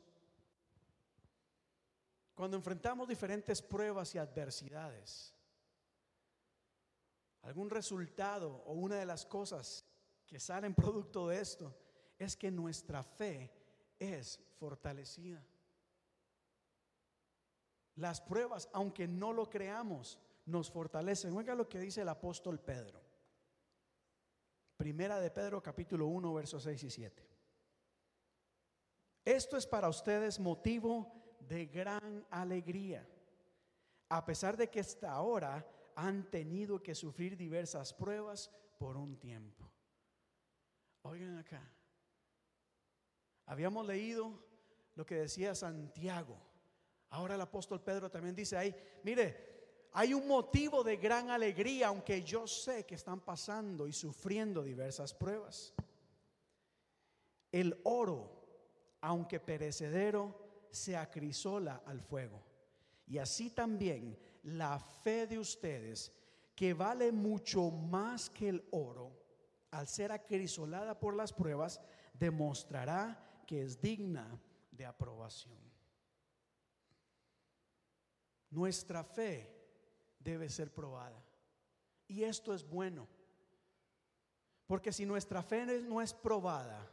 [2.35, 5.35] cuando enfrentamos diferentes pruebas y adversidades,
[7.43, 9.85] algún resultado o una de las cosas
[10.31, 11.75] que salen producto de esto
[12.17, 13.51] es que nuestra fe
[13.99, 15.45] es fortalecida.
[17.97, 21.37] Las pruebas, aunque no lo creamos, nos fortalecen.
[21.37, 23.01] Oiga lo que dice el apóstol Pedro.
[24.77, 27.29] Primera de Pedro capítulo 1 versos 6 y 7.
[29.25, 33.05] Esto es para ustedes motivo de gran alegría,
[34.09, 35.67] a pesar de que hasta ahora
[35.97, 39.71] han tenido que sufrir diversas pruebas por un tiempo.
[41.03, 41.63] Oigan acá,
[43.47, 44.39] habíamos leído
[44.95, 46.37] lo que decía Santiago.
[47.11, 49.51] Ahora el apóstol Pedro también dice ahí, mire,
[49.93, 55.13] hay un motivo de gran alegría, aunque yo sé que están pasando y sufriendo diversas
[55.13, 55.75] pruebas.
[57.51, 58.31] El oro,
[59.01, 62.41] aunque perecedero, se acrisola al fuego.
[63.07, 66.13] Y así también la fe de ustedes,
[66.55, 69.11] que vale mucho más que el oro,
[69.71, 71.81] al ser acrisolada por las pruebas,
[72.15, 74.41] demostrará que es digna
[74.71, 75.59] de aprobación.
[78.51, 79.49] Nuestra fe
[80.19, 81.23] debe ser probada.
[82.09, 83.07] Y esto es bueno.
[84.67, 86.89] Porque si nuestra fe no es probada,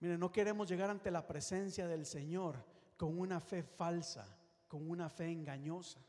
[0.00, 2.64] mire, no queremos llegar ante la presencia del Señor
[2.96, 4.26] con una fe falsa,
[4.68, 6.00] con una fe engañosa,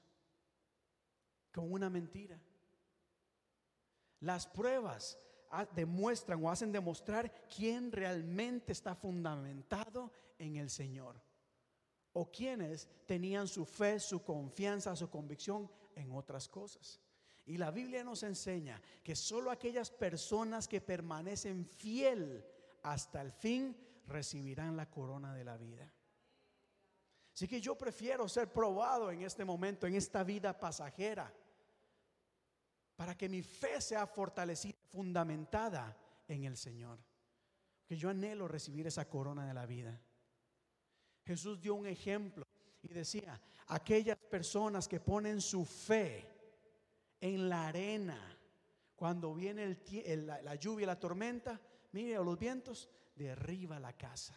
[1.52, 2.40] con una mentira.
[4.22, 5.20] Las pruebas
[5.76, 11.22] demuestran o hacen demostrar quién realmente está fundamentado en el Señor.
[12.14, 17.00] o quienes tenían su fe, su confianza, su convicción en otras cosas.
[17.46, 22.46] Y la Biblia nos enseña que solo aquellas personas que permanecen fiel
[22.84, 23.76] hasta el fin
[24.08, 25.92] recibirán la corona de la vida.
[27.34, 31.34] Así que yo prefiero ser probado en este momento, en esta vida pasajera,
[33.02, 35.98] para que mi fe sea fortalecida, fundamentada
[36.28, 37.00] en el Señor.
[37.84, 40.00] Que yo anhelo recibir esa corona de la vida.
[41.26, 42.46] Jesús dio un ejemplo
[42.80, 46.32] y decía, aquellas personas que ponen su fe
[47.20, 48.38] en la arena,
[48.96, 49.80] cuando viene
[50.18, 51.60] la, lluvia y la tormenta,
[51.94, 54.36] mire, los vientos, derriba la casa.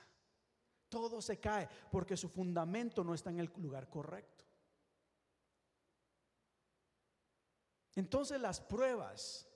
[0.89, 4.34] Todo se cae porque su fundamento no está en el lugar correcto.
[7.97, 9.49] Entonces las pruebas,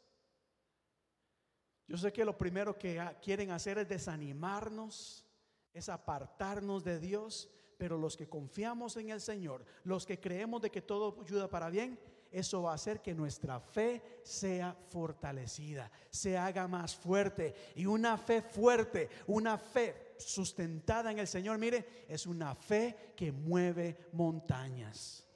[1.87, 5.25] yo sé que lo primero que quieren hacer es desanimarnos,
[5.73, 10.71] es apartarnos de Dios, pero los que confiamos en el Señor, los que creemos de
[10.71, 11.99] que todo ayuda para bien,
[12.31, 17.55] eso va a hacer que nuestra fe sea fortalecida, se haga más fuerte.
[17.75, 23.33] Y una fe fuerte, una fe sustentada en el Señor, mire, es una fe que
[23.33, 25.28] mueve montañas.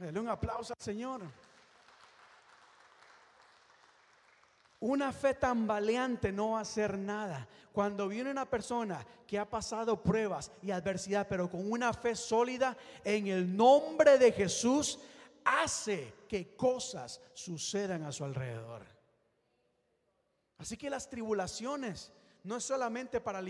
[0.00, 1.20] Dale un aplauso al Señor.
[4.80, 5.66] Una fe tan
[6.32, 7.46] no va a hacer nada.
[7.70, 12.78] Cuando viene una persona que ha pasado pruebas y adversidad, pero con una fe sólida
[13.04, 14.98] en el nombre de Jesús,
[15.44, 18.86] hace que cosas sucedan a su alrededor.
[20.56, 22.10] Así que las tribulaciones
[22.44, 23.42] no es solamente para,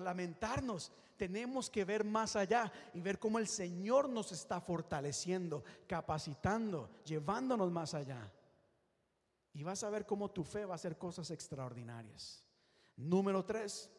[0.00, 6.90] lamentarnos, tenemos que ver más allá y ver cómo el Señor nos está fortaleciendo, capacitando,
[7.04, 8.30] llevándonos más allá.
[9.52, 12.44] Y vas a ver cómo tu fe va a hacer cosas extraordinarias.
[12.96, 13.90] Número tres.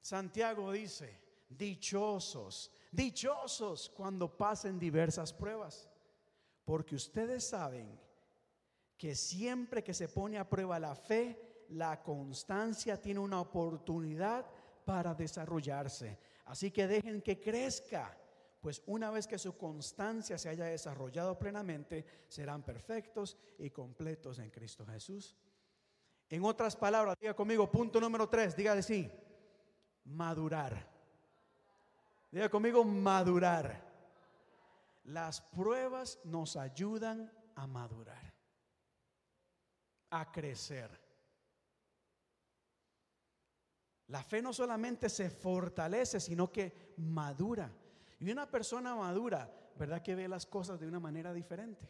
[0.00, 5.88] Santiago dice, dichosos, dichosos cuando pasen diversas pruebas,
[6.64, 7.98] porque ustedes saben
[9.00, 14.44] que siempre que se pone a prueba la fe, la constancia tiene una oportunidad
[14.84, 16.18] para desarrollarse.
[16.44, 18.14] Así que dejen que crezca,
[18.60, 24.50] pues una vez que su constancia se haya desarrollado plenamente, serán perfectos y completos en
[24.50, 25.34] Cristo Jesús.
[26.28, 29.10] En otras palabras, diga conmigo, punto número tres, diga así,
[30.04, 30.86] madurar.
[32.30, 33.82] Diga conmigo, madurar.
[35.04, 38.29] Las pruebas nos ayudan a madurar
[40.10, 40.90] a crecer.
[44.08, 47.72] La fe no solamente se fortalece, sino que madura.
[48.18, 51.88] Y una persona madura, ¿verdad que ve las cosas de una manera diferente?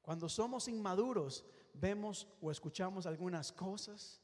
[0.00, 1.44] Cuando somos inmaduros,
[1.74, 4.22] vemos o escuchamos algunas cosas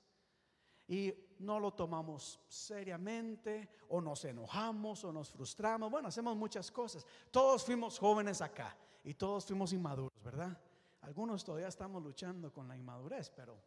[0.89, 5.91] y no lo tomamos seriamente o nos enojamos o nos frustramos.
[5.91, 7.05] Bueno, hacemos muchas cosas.
[7.31, 8.75] Todos fuimos jóvenes acá
[9.05, 10.59] y todos fuimos inmaduros, ¿verdad?
[11.03, 13.61] Algunos todavía estamos luchando con la inmadurez, pero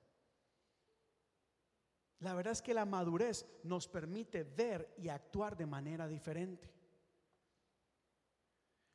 [2.19, 6.73] la verdad es que la madurez nos permite ver y actuar de manera diferente.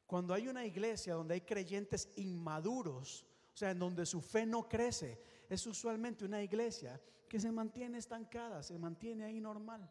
[0.06, 4.68] Cuando hay una iglesia donde hay creyentes inmaduros, o sea, en donde su fe no
[4.68, 9.88] crece, es usualmente una iglesia que se mantiene estancada, se mantiene ahí normal.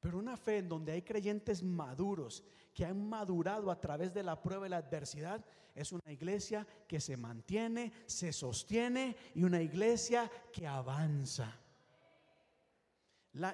[0.00, 2.44] Pero una fe en donde hay creyentes maduros,
[2.74, 5.44] que han madurado a través de la prueba y la adversidad,
[5.74, 11.56] es una iglesia que se mantiene, se sostiene y una iglesia que avanza.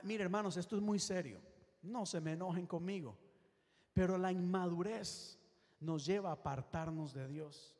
[0.03, 1.41] mire hermanos, esto es muy serio.
[1.83, 3.17] No se me enojen conmigo.
[3.93, 5.39] Pero la inmadurez
[5.81, 7.77] nos lleva a apartarnos de Dios.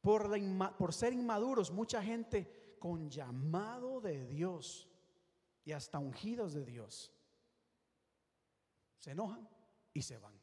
[0.00, 0.30] Por,
[0.76, 4.88] por ser inmaduros, mucha gente con llamado de Dios
[5.64, 7.12] y hasta ungidos de Dios
[8.98, 9.48] se enojan
[9.92, 10.38] y se van.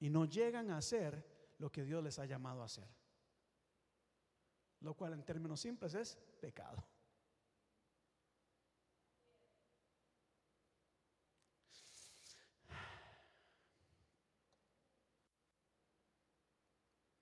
[0.00, 2.88] Y no llegan a hacer lo que Dios les ha llamado a hacer.
[4.80, 6.86] Lo cual en términos simples es pecado.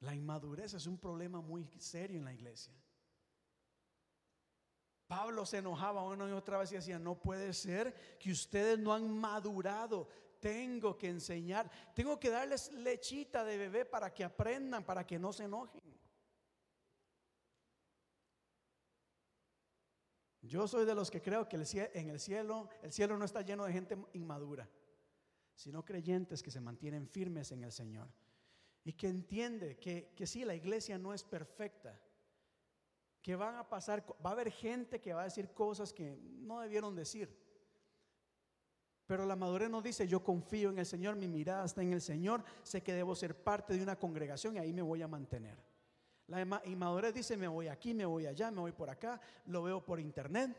[0.00, 2.72] La inmadurez es un problema muy serio en la iglesia.
[5.08, 8.92] Pablo se enojaba una y otra vez y decía, no puede ser que ustedes no
[8.92, 10.08] han madurado.
[10.40, 15.32] Tengo que enseñar, tengo que darles lechita de bebé para que aprendan, para que no
[15.32, 15.82] se enojen.
[20.42, 23.64] Yo soy de los que creo que en el cielo, el cielo no está lleno
[23.64, 24.68] de gente inmadura,
[25.54, 28.08] sino creyentes que se mantienen firmes en el Señor
[28.84, 32.00] y que entiende que, que sí, la iglesia no es perfecta,
[33.20, 36.60] que van a pasar, va a haber gente que va a decir cosas que no
[36.60, 37.45] debieron decir.
[39.06, 42.00] Pero la madurez nos dice, yo confío en el Señor, mi mirada está en el
[42.00, 45.56] Señor, sé que debo ser parte de una congregación y ahí me voy a mantener.
[46.26, 49.84] La inmadurez dice, me voy aquí, me voy allá, me voy por acá, lo veo
[49.84, 50.56] por internet,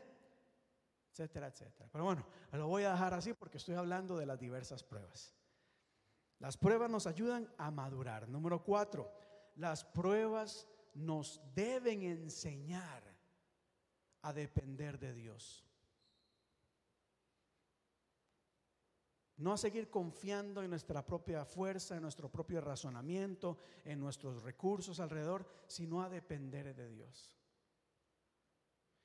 [1.12, 1.90] etcétera, etcétera.
[1.92, 5.34] Pero bueno, lo voy a dejar así porque estoy hablando de las diversas pruebas.
[6.38, 8.28] Las pruebas nos ayudan a madurar.
[8.28, 9.12] Número cuatro,
[9.56, 13.02] las pruebas nos deben enseñar
[14.22, 15.67] a depender de Dios.
[19.38, 24.98] No a seguir confiando en nuestra propia fuerza, en nuestro propio razonamiento, en nuestros recursos
[25.00, 27.38] alrededor, sino a depender de Dios.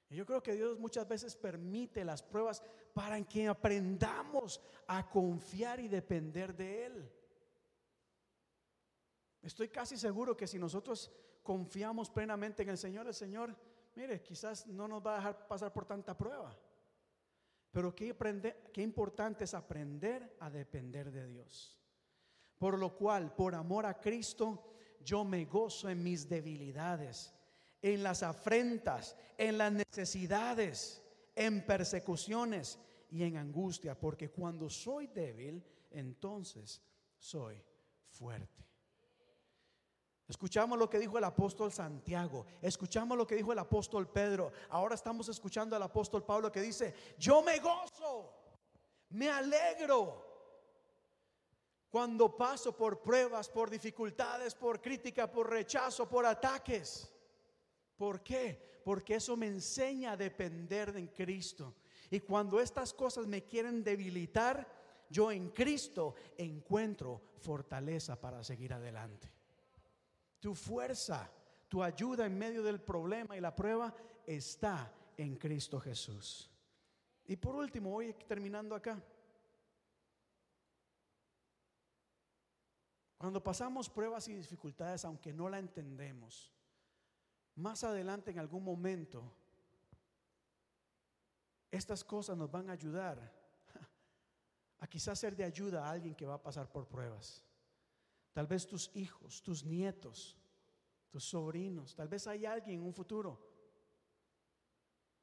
[0.09, 2.63] Y yo creo que Dios muchas veces permite las pruebas
[2.93, 7.11] para que aprendamos a confiar y depender de Él.
[9.41, 11.11] Estoy casi seguro que si nosotros
[11.43, 13.55] confiamos plenamente en el Señor, el Señor,
[13.95, 16.55] mire, quizás no nos va a dejar pasar por tanta prueba.
[17.73, 18.15] Pero qué,
[18.71, 21.75] qué importante es aprender a depender de Dios.
[22.59, 27.33] Por lo cual, por amor a Cristo, yo me gozo en mis debilidades,
[27.81, 31.03] en las afrentas, en las necesidades,
[31.35, 32.77] en persecuciones
[33.09, 36.79] y en angustia, porque cuando soy débil, entonces
[37.17, 37.59] soy
[38.07, 38.63] fuerte.
[40.33, 44.95] Escuchamos lo que dijo el apóstol Santiago, escuchamos lo que dijo el apóstol Pedro, ahora
[44.95, 48.33] estamos escuchando al apóstol Pablo que dice, yo me gozo,
[49.11, 50.25] me alegro
[51.87, 57.13] cuando paso por pruebas, por dificultades, por crítica, por rechazo, por ataques.
[57.95, 58.81] ¿Por qué?
[58.83, 61.75] Porque eso me enseña a depender de Cristo.
[62.09, 64.67] Y cuando estas cosas me quieren debilitar,
[65.11, 69.42] yo en Cristo encuentro fortaleza para seguir adelante.
[70.43, 71.31] Tu fuerza,
[71.69, 73.95] tu ayuda en medio del problema y la prueba
[74.27, 76.51] está en Cristo Jesús.
[77.23, 79.01] Y por último, voy terminando acá.
[83.17, 86.51] Cuando pasamos pruebas y dificultades, aunque no la entendemos,
[87.55, 89.31] más adelante en algún momento,
[91.71, 93.31] estas cosas nos van a ayudar
[94.81, 97.45] a quizás ser de ayuda a alguien que va a pasar por pruebas.
[98.33, 100.37] Tal vez tus hijos, tus nietos,
[101.09, 101.95] tus sobrinos.
[101.95, 103.39] Tal vez hay alguien en un futuro.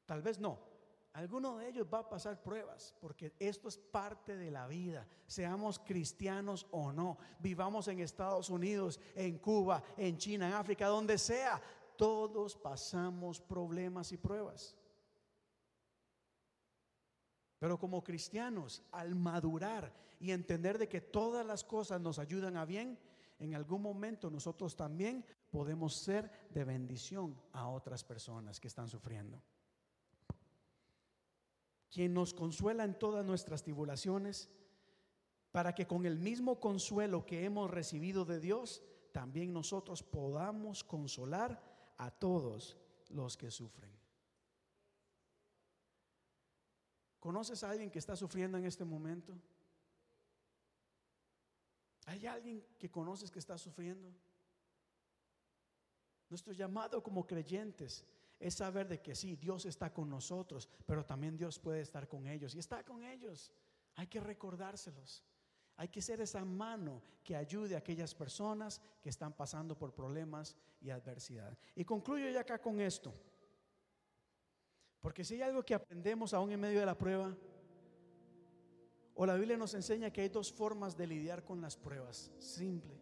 [0.06, 0.70] Tal vez no.
[1.12, 5.80] Alguno de ellos va a pasar pruebas, porque esto es parte de la vida, seamos
[5.80, 11.60] cristianos o no, vivamos en Estados Unidos, en Cuba, en China, en África, donde sea,
[11.96, 14.76] todos pasamos problemas y pruebas.
[17.58, 22.66] Pero como cristianos, al madurar y entender de que todas las cosas nos ayudan a
[22.66, 22.98] bien,
[23.38, 29.42] en algún momento nosotros también podemos ser de bendición a otras personas que están sufriendo.
[31.90, 34.50] Quien nos consuela en todas nuestras tribulaciones,
[35.50, 38.82] para que con el mismo consuelo que hemos recibido de Dios,
[39.12, 41.60] también nosotros podamos consolar
[41.96, 42.76] a todos
[43.08, 43.90] los que sufren.
[47.18, 49.34] ¿Conoces a alguien que está sufriendo en este momento?
[52.06, 54.12] ¿Hay alguien que conoces que está sufriendo?
[56.28, 58.04] Nuestro llamado como creyentes
[58.38, 62.26] es saber de que sí, Dios está con nosotros, pero también Dios puede estar con
[62.26, 63.52] ellos y está con ellos.
[63.96, 65.24] Hay que recordárselos.
[65.76, 70.56] Hay que ser esa mano que ayude a aquellas personas que están pasando por problemas
[70.80, 71.56] y adversidad.
[71.74, 73.14] Y concluyo ya acá con esto.
[75.00, 77.34] Porque si hay algo que aprendemos aún en medio de la prueba,
[79.14, 82.98] o la Biblia nos enseña que hay dos formas de lidiar con las pruebas, simple.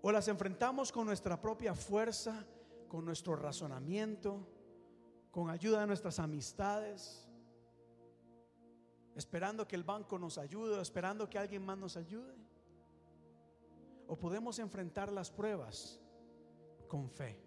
[0.00, 2.46] O las enfrentamos con nuestra propia fuerza,
[2.88, 4.46] con nuestro razonamiento,
[5.30, 7.28] con ayuda de nuestras amistades,
[9.14, 12.34] esperando que el banco nos ayude, esperando que alguien más nos ayude.
[14.06, 16.00] O podemos enfrentar las pruebas
[16.88, 17.40] con fe,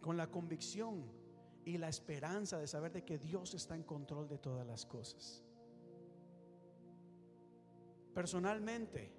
[0.00, 1.04] con la convicción
[1.64, 5.44] y la esperanza de saber de que Dios está en control de todas las cosas.
[8.20, 9.10] Personalmente,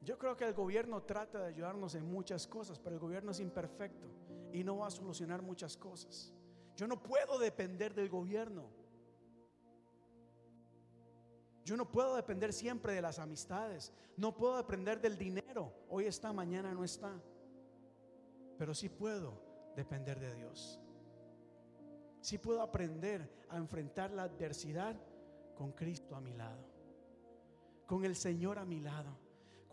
[0.00, 3.40] yo creo que el gobierno trata de ayudarnos en muchas cosas, pero el gobierno es
[3.40, 4.08] imperfecto
[4.50, 6.32] y no va a solucionar muchas cosas.
[6.76, 8.70] Yo no puedo depender del gobierno.
[11.62, 13.92] Yo no puedo depender siempre de las amistades.
[14.16, 15.74] No puedo depender del dinero.
[15.90, 17.20] Hoy está, mañana no está.
[18.56, 19.42] Pero sí puedo
[19.76, 20.80] depender de Dios.
[22.22, 24.96] Sí puedo aprender a enfrentar la adversidad
[25.54, 26.64] con Cristo a mi lado.
[27.86, 29.24] Con el Señor a mi lado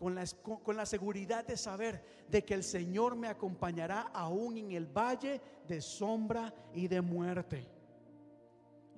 [0.02, 0.26] con la,
[0.64, 5.40] con la seguridad de saber de que el Señor me acompañará aún en el valle
[5.68, 7.68] de sombra y de muerte.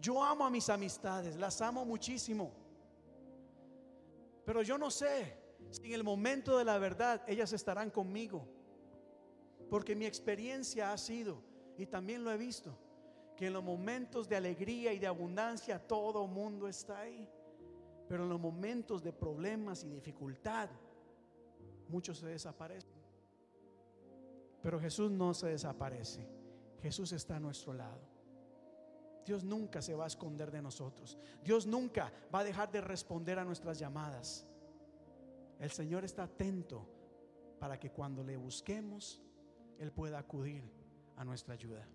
[0.01, 2.55] Yo amo a mis amistades, las amo muchísimo.
[4.47, 5.36] Pero yo no sé
[5.73, 8.48] si en el momento de la verdad ellas estarán conmigo.
[9.69, 11.43] Porque mi experiencia ha sido,
[11.77, 12.78] y también lo he visto,
[13.36, 17.28] que en los momentos de alegría y de abundancia todo mundo está ahí.
[18.09, 20.69] Pero en los momentos de problemas y dificultad,
[21.89, 23.02] muchos se desaparecen.
[24.62, 26.27] Pero Jesús no se desaparece.
[26.82, 28.01] Jesús está a nuestro lado.
[29.24, 31.19] Dios nunca se va a esconder de nosotros.
[31.43, 34.47] Dios nunca va a dejar de responder a nuestras llamadas.
[35.59, 36.86] El Señor está atento
[37.59, 39.23] para que cuando le busquemos,
[39.78, 40.62] Él pueda acudir
[41.16, 41.86] a nuestra ayuda.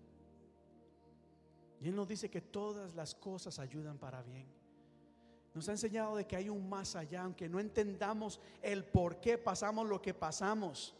[1.80, 4.46] Y Él nos dice que todas las cosas ayudan para bien.
[5.54, 9.38] Nos ha enseñado de que hay un más allá, aunque no entendamos el por qué
[9.38, 10.94] pasamos lo que pasamos.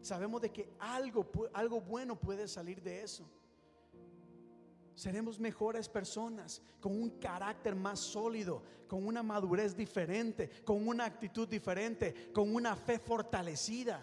[0.00, 3.28] Sabemos de que algo, algo bueno puede salir de eso
[4.98, 11.46] seremos mejores personas, con un carácter más sólido, con una madurez diferente, con una actitud
[11.46, 14.02] diferente, con una fe fortalecida.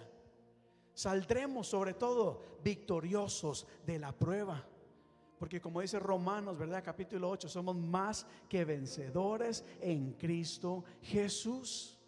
[0.93, 4.65] Saldremos sobre todo victoriosos de la prueba.
[5.37, 6.83] Porque como dice Romanos, ¿verdad?
[6.83, 11.99] Capítulo 8, somos más que vencedores en Cristo Jesús.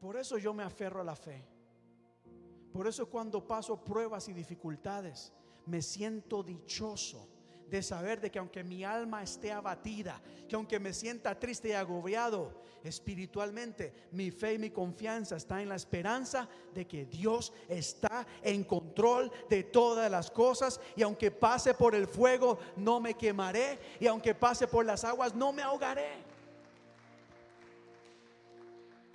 [0.00, 1.46] Por eso yo me aferro a la fe.
[2.72, 5.32] Por eso cuando paso pruebas y dificultades,
[5.66, 7.28] me siento dichoso
[7.70, 11.72] de saber de que aunque mi alma esté abatida, que aunque me sienta triste y
[11.72, 12.52] agobiado
[12.82, 18.64] espiritualmente, mi fe y mi confianza está en la esperanza de que Dios está en
[18.64, 24.06] control de todas las cosas y aunque pase por el fuego no me quemaré y
[24.06, 26.30] aunque pase por las aguas no me ahogaré.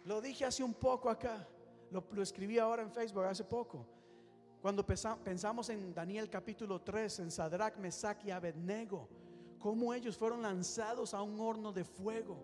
[0.06, 1.48] Lo dije hace un poco acá.
[1.92, 3.86] Lo, escribí ahora en Facebook hace poco.
[4.66, 9.08] Cuando pensamos en Daniel capítulo 3, en Sadrach, Mesach y Abednego,
[9.60, 12.44] cómo ellos fueron lanzados a un horno de fuego.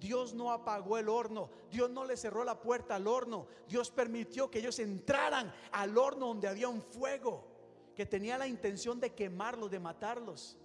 [0.00, 4.50] Dios no apagó el horno, Dios no le cerró la puerta al horno, Dios permitió
[4.50, 7.46] que ellos entraran al horno donde había un fuego
[7.94, 10.56] que tenía la intención de quemarlos, de matarlos.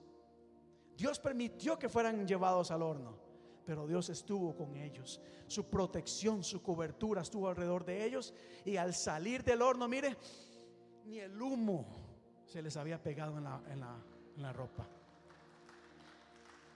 [0.95, 3.23] Dios permitió que fueran llevados al horno
[3.65, 5.21] pero Dios estuvo con ellos.
[5.47, 8.33] Su protección, su cobertura estuvo alrededor de ellos.
[8.65, 10.17] Y al salir del horno, mire,
[11.05, 11.85] ni el humo
[12.45, 13.79] se les había pegado en
[14.41, 14.87] la, ropa.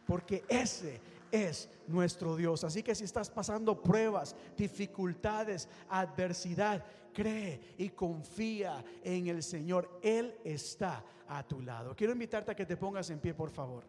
[0.06, 1.02] Porque ese
[1.32, 2.64] es nuestro Dios.
[2.64, 6.84] Así que si estás pasando pruebas, dificultades, adversidad,
[7.14, 9.99] cree y confía en el Señor.
[10.02, 11.95] Él está a tu lado.
[11.95, 13.84] Quiero invitarte a que te pongas en pie, por favor.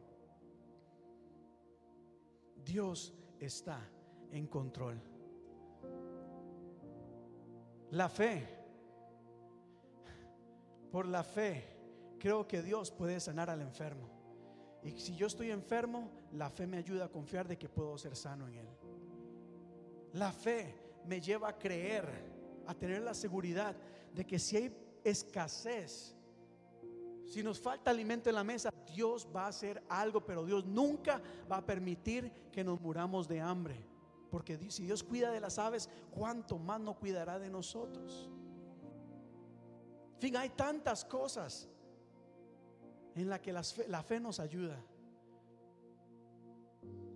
[2.64, 3.80] Dios está
[4.32, 5.00] en control.
[7.92, 8.57] La fe,
[10.98, 11.62] por la fe,
[12.18, 14.08] creo que Dios puede sanar al enfermo.
[14.82, 18.16] Y si yo estoy enfermo, la fe me ayuda a confiar de que puedo ser
[18.16, 18.68] sano en Él.
[20.14, 20.74] La fe
[21.06, 22.04] me lleva a creer,
[22.66, 23.76] a tener la seguridad
[24.12, 26.16] de que si hay escasez,
[27.26, 31.22] si nos falta alimento en la mesa, Dios va a hacer algo, pero Dios nunca
[31.48, 33.86] va a permitir que nos muramos de hambre.
[34.32, 38.28] Porque si Dios cuida de las aves, ¿cuánto más no cuidará de nosotros?
[40.18, 41.68] Fin, hay tantas cosas
[43.14, 44.78] en las que la fe, la fe nos ayuda.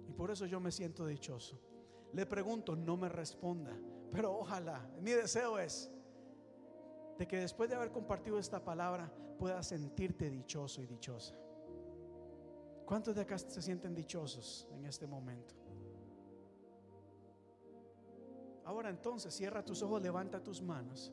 [0.08, 1.60] Y por eso yo me siento dichoso.
[2.12, 3.76] Le pregunto, no me responda,
[4.10, 5.90] pero ojalá, mi deseo es
[7.18, 11.34] de que después de haber compartido esta palabra puedas sentirte dichoso y dichosa.
[12.84, 15.54] ¿Cuántos de acá se sienten dichosos en este momento?
[18.64, 21.12] Ahora entonces cierra tus ojos, levanta tus manos.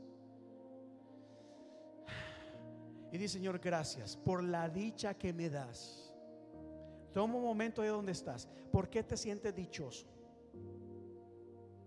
[3.11, 6.13] Y di Señor, gracias por la dicha que me das.
[7.13, 8.47] Toma un momento de donde estás.
[8.71, 10.05] ¿Por qué te sientes dichoso?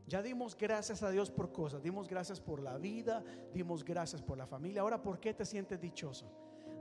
[0.07, 3.25] Ya dimos gracias a Dios por cosas, dimos gracias por la vida,
[3.55, 4.83] dimos gracias por la familia.
[4.83, 6.27] Ahora, ¿por qué te sientes dichoso?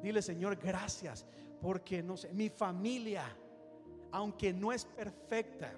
[0.01, 1.25] Dile, Señor, gracias,
[1.61, 3.23] porque no sé, mi familia,
[4.11, 5.71] aunque no es perfecta,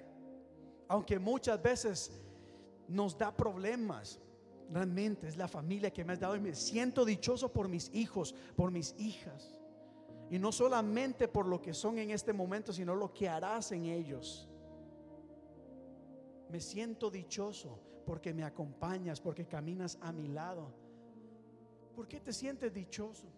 [0.88, 2.10] aunque muchas veces
[2.88, 4.18] nos da problemas,
[4.70, 8.34] realmente es la familia que me has dado y me siento dichoso por mis hijos,
[8.56, 9.60] por mis hijas.
[10.30, 13.86] Y no solamente por lo que son en este momento, sino lo que harás en
[13.86, 14.48] ellos.
[16.48, 20.72] Me siento dichoso porque me acompañas, porque caminas a mi lado.
[21.94, 23.28] ¿Por qué te sientes dichoso?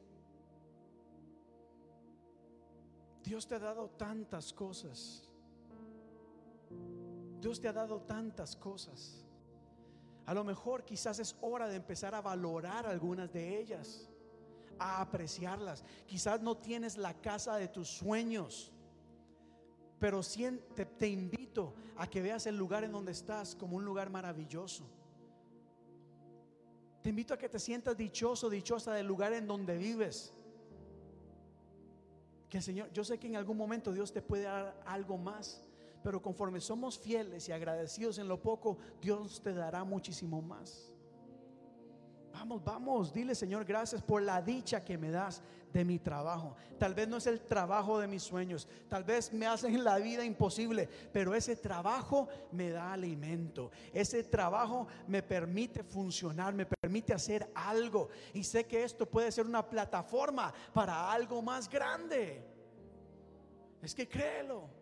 [3.23, 5.29] Dios te ha dado tantas cosas.
[7.41, 9.26] Dios te ha dado tantas cosas.
[10.27, 14.09] A lo mejor quizás es hora de empezar a valorar algunas de ellas,
[14.79, 15.85] a apreciarlas.
[16.05, 18.73] Quizás no tienes la casa de tus sueños,
[20.01, 20.21] pero
[20.75, 24.85] te, te invito a que veas el lugar en donde estás como un lugar maravilloso.
[27.03, 30.35] Te invito a que te sientas dichoso, dichosa del lugar en donde vives.
[32.49, 35.63] Que Señor, yo sé que en algún momento Dios te puede dar algo más,
[36.07, 40.93] pero conforme somos fieles y agradecidos en lo poco, Dios te dará muchísimo más.
[42.33, 45.43] Vamos, vamos, dile Señor, gracias por la dicha que me das
[45.73, 46.55] de mi trabajo.
[46.79, 50.25] Tal vez no es el trabajo de mis sueños, tal vez me hacen la vida
[50.25, 53.73] imposible, pero ese trabajo me da alimento.
[53.93, 58.11] Ese trabajo me permite funcionar, me permite hacer algo.
[58.33, 62.47] Y sé que esto puede ser una plataforma para algo más grande.
[63.83, 64.76] Es que créelo.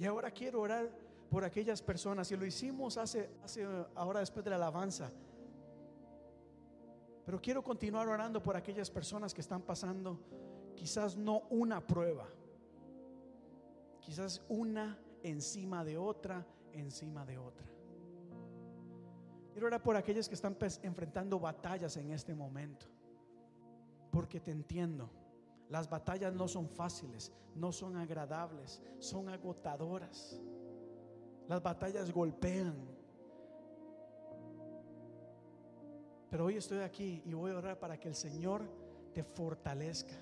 [0.00, 0.90] Y ahora quiero orar
[1.28, 5.12] por aquellas personas y lo hicimos hace, hace ahora después de la alabanza.
[7.26, 10.18] Pero quiero continuar orando por aquellas personas que están pasando
[10.74, 12.26] quizás no una prueba,
[14.00, 17.66] quizás una encima de otra, encima de otra.
[19.52, 22.86] Quiero orar por aquellos que están pues, enfrentando batallas en este momento,
[24.10, 25.10] porque te entiendo.
[25.70, 30.40] Las batallas no son fáciles, no son agradables, son agotadoras.
[31.48, 32.74] Las batallas golpean.
[36.28, 38.62] Pero hoy estoy aquí y voy a orar para que el Señor
[39.14, 40.14] te fortalezca,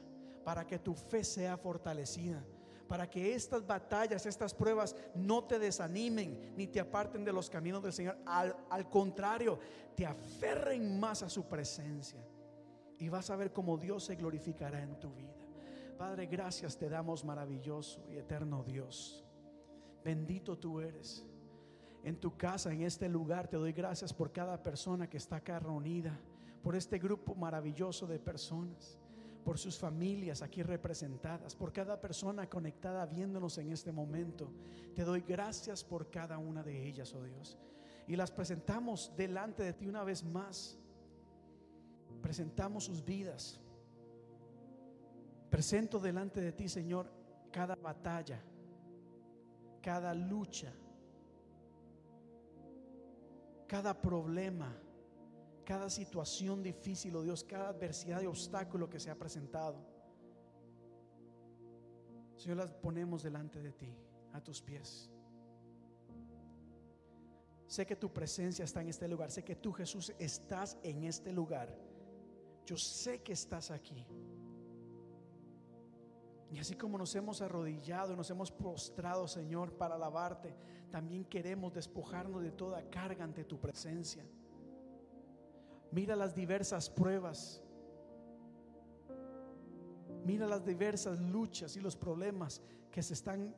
[0.44, 2.44] para que tu fe sea fortalecida,
[2.86, 7.82] para que estas batallas, estas pruebas no te desanimen ni te aparten de los caminos
[7.82, 8.18] del Señor.
[8.26, 9.58] Al, al contrario,
[9.94, 12.22] te aferren más a su presencia
[12.98, 15.37] y vas a ver cómo Dios se glorificará en tu vida.
[15.98, 19.24] Padre, gracias te damos maravilloso y eterno Dios.
[20.04, 21.26] Bendito tú eres.
[22.04, 25.58] En tu casa, en este lugar, te doy gracias por cada persona que está acá
[25.58, 26.16] reunida,
[26.62, 28.96] por este grupo maravilloso de personas,
[29.44, 34.52] por sus familias aquí representadas, por cada persona conectada viéndonos en este momento.
[34.94, 37.58] Te doy gracias por cada una de ellas, oh Dios.
[38.06, 40.78] Y las presentamos delante de ti una vez más.
[42.22, 43.60] Presentamos sus vidas
[45.50, 47.10] Presento delante de ti, Señor,
[47.50, 48.42] cada batalla,
[49.80, 50.72] cada lucha,
[53.66, 54.74] cada problema,
[55.64, 59.84] cada situación difícil, oh Dios, cada adversidad y obstáculo que se ha presentado.
[62.36, 63.94] Señor, las ponemos delante de ti,
[64.32, 65.10] a tus pies.
[67.66, 69.30] Sé que tu presencia está en este lugar.
[69.30, 71.68] Sé que tú, Jesús, estás en este lugar.
[72.64, 74.06] Yo sé que estás aquí.
[76.50, 80.54] Y así como nos hemos arrodillado, nos hemos postrado, Señor, para alabarte,
[80.90, 84.24] también queremos despojarnos de toda carga ante tu presencia.
[85.90, 87.62] Mira las diversas pruebas.
[90.24, 93.54] Mira las diversas luchas y los problemas que se están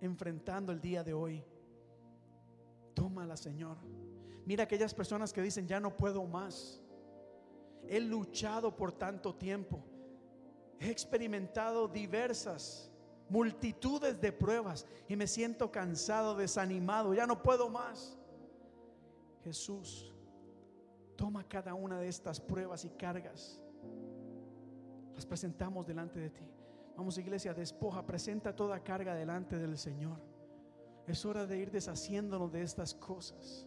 [0.00, 1.44] enfrentando el día de hoy.
[2.94, 3.78] Tómala, Señor.
[4.44, 6.80] Mira aquellas personas que dicen, ya no puedo más.
[7.88, 9.84] He luchado por tanto tiempo
[10.82, 12.90] he experimentado diversas
[13.28, 18.18] multitudes de pruebas y me siento cansado, desanimado, ya no puedo más.
[19.44, 20.12] Jesús,
[21.16, 23.60] toma cada una de estas pruebas y cargas.
[25.14, 26.50] Las presentamos delante de ti.
[26.96, 30.18] Vamos iglesia, despoja, presenta toda carga delante del Señor.
[31.06, 33.66] Es hora de ir deshaciéndonos de estas cosas.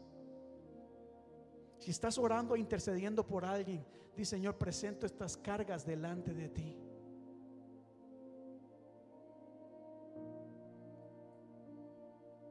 [1.79, 3.85] Si estás orando e intercediendo por alguien,
[4.15, 6.77] di Señor, presento estas cargas delante de ti.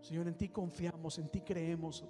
[0.05, 2.05] Señor, en ti confiamos, en ti creemos.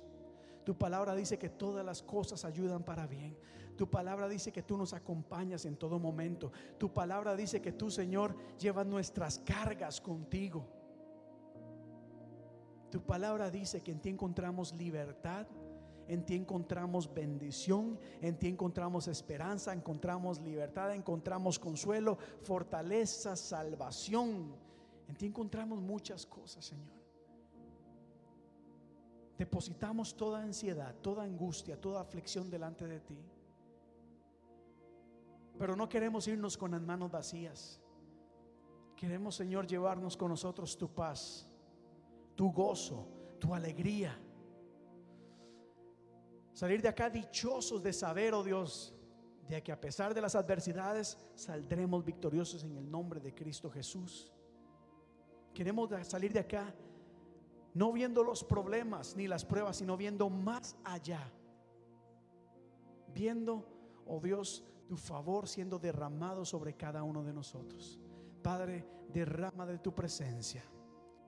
[0.65, 3.39] Tu palabra dice que todas las cosas ayudan para bien.
[3.77, 6.51] Tu palabra dice que tú nos acompañas en todo momento.
[6.77, 10.67] Tu palabra dice que tú, Señor, llevas nuestras cargas contigo.
[12.91, 15.47] Tu palabra dice que en ti encontramos libertad,
[16.09, 24.57] en ti encontramos bendición, en ti encontramos esperanza, encontramos libertad, encontramos consuelo, fortaleza, salvación.
[25.07, 27.04] En ti encontramos muchas cosas, Señor
[29.39, 33.19] depositamos toda ansiedad, toda angustia, toda aflicción delante de ti.
[35.59, 37.81] Pero no queremos irnos con las manos vacías.
[38.97, 41.49] Queremos, Señor, llevarnos con nosotros tu paz,
[42.35, 43.09] tu gozo,
[43.39, 44.19] tu alegría.
[46.53, 48.95] Salir de acá dichosos de saber, oh Dios,
[49.49, 54.33] de que a pesar de las adversidades saldremos victoriosos en el nombre de Cristo Jesús.
[55.53, 56.75] Queremos salir de acá
[57.75, 61.31] no viendo los problemas ni las pruebas, sino viendo más allá.
[63.13, 63.67] Viendo,
[64.07, 68.01] oh Dios, tu favor siendo derramado sobre cada uno de nosotros.
[68.43, 70.63] Padre, derrama de tu presencia.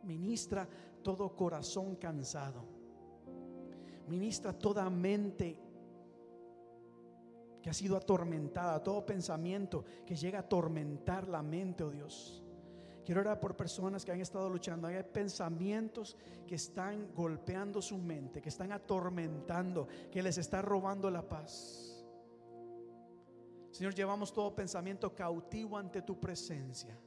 [0.05, 0.69] Ministra
[1.03, 2.65] todo corazón cansado.
[4.09, 5.59] Ministra toda mente
[7.61, 12.46] que ha sido atormentada, todo pensamiento que llega a atormentar la mente, oh Dios.
[13.07, 14.89] Quiero orar por personas que han estado luchando.
[14.89, 21.23] Hay pensamientos que están golpeando su mente, que están atormentando, que les está robando la
[21.23, 22.05] paz.
[23.71, 26.99] Señor, llevamos todo pensamiento cautivo ante tu presencia.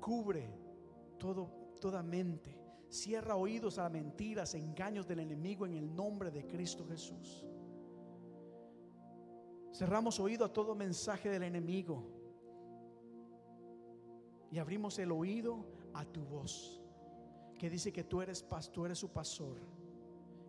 [0.00, 0.48] Cubre
[1.18, 2.56] todo, toda mente.
[2.88, 7.44] Cierra oídos a mentiras, engaños del enemigo en el nombre de Cristo Jesús.
[9.74, 12.21] Cerramos oído a todo mensaje del enemigo
[14.52, 15.64] y abrimos el oído
[15.94, 16.78] a tu voz,
[17.58, 19.56] que dice que tú eres pastor, eres su pastor,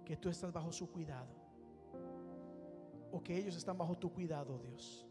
[0.03, 1.33] que tú estás bajo su cuidado,
[3.13, 5.07] o que ellos están bajo tu cuidado, Dios.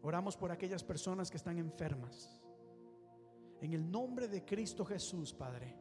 [0.00, 2.40] Oramos por aquellas personas que están enfermas.
[3.60, 5.74] En el nombre de Cristo Jesús, Padre.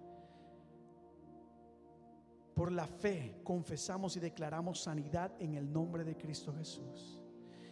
[2.56, 7.22] Por la fe confesamos y declaramos sanidad en el nombre de Cristo Jesús.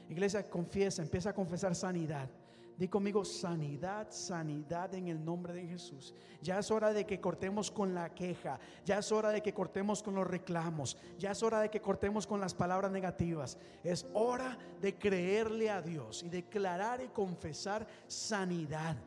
[0.08, 2.30] Iglesia, confiesa, empieza a confesar sanidad.
[2.78, 6.14] Di conmigo sanidad, sanidad en el nombre de Jesús.
[6.42, 8.60] Ya es hora de que cortemos con la queja.
[8.84, 10.98] Ya es hora de que cortemos con los reclamos.
[11.20, 13.60] Ya es hora de que cortemos con las palabras negativas.
[13.84, 18.98] Es hora de creerle a Dios y declarar y confesar sanidad.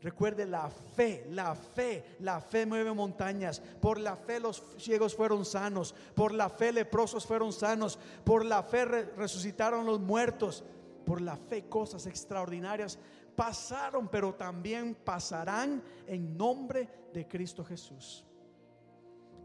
[0.00, 3.60] Recuerde la fe, la fe, la fe mueve montañas.
[3.60, 5.94] Por la fe los ciegos fueron sanos.
[6.14, 7.98] Por la fe leprosos fueron sanos.
[8.24, 10.64] Por la fe re- resucitaron los muertos.
[11.04, 12.98] Por la fe cosas extraordinarias
[13.34, 18.24] pasaron, pero también pasarán en nombre de Cristo Jesús.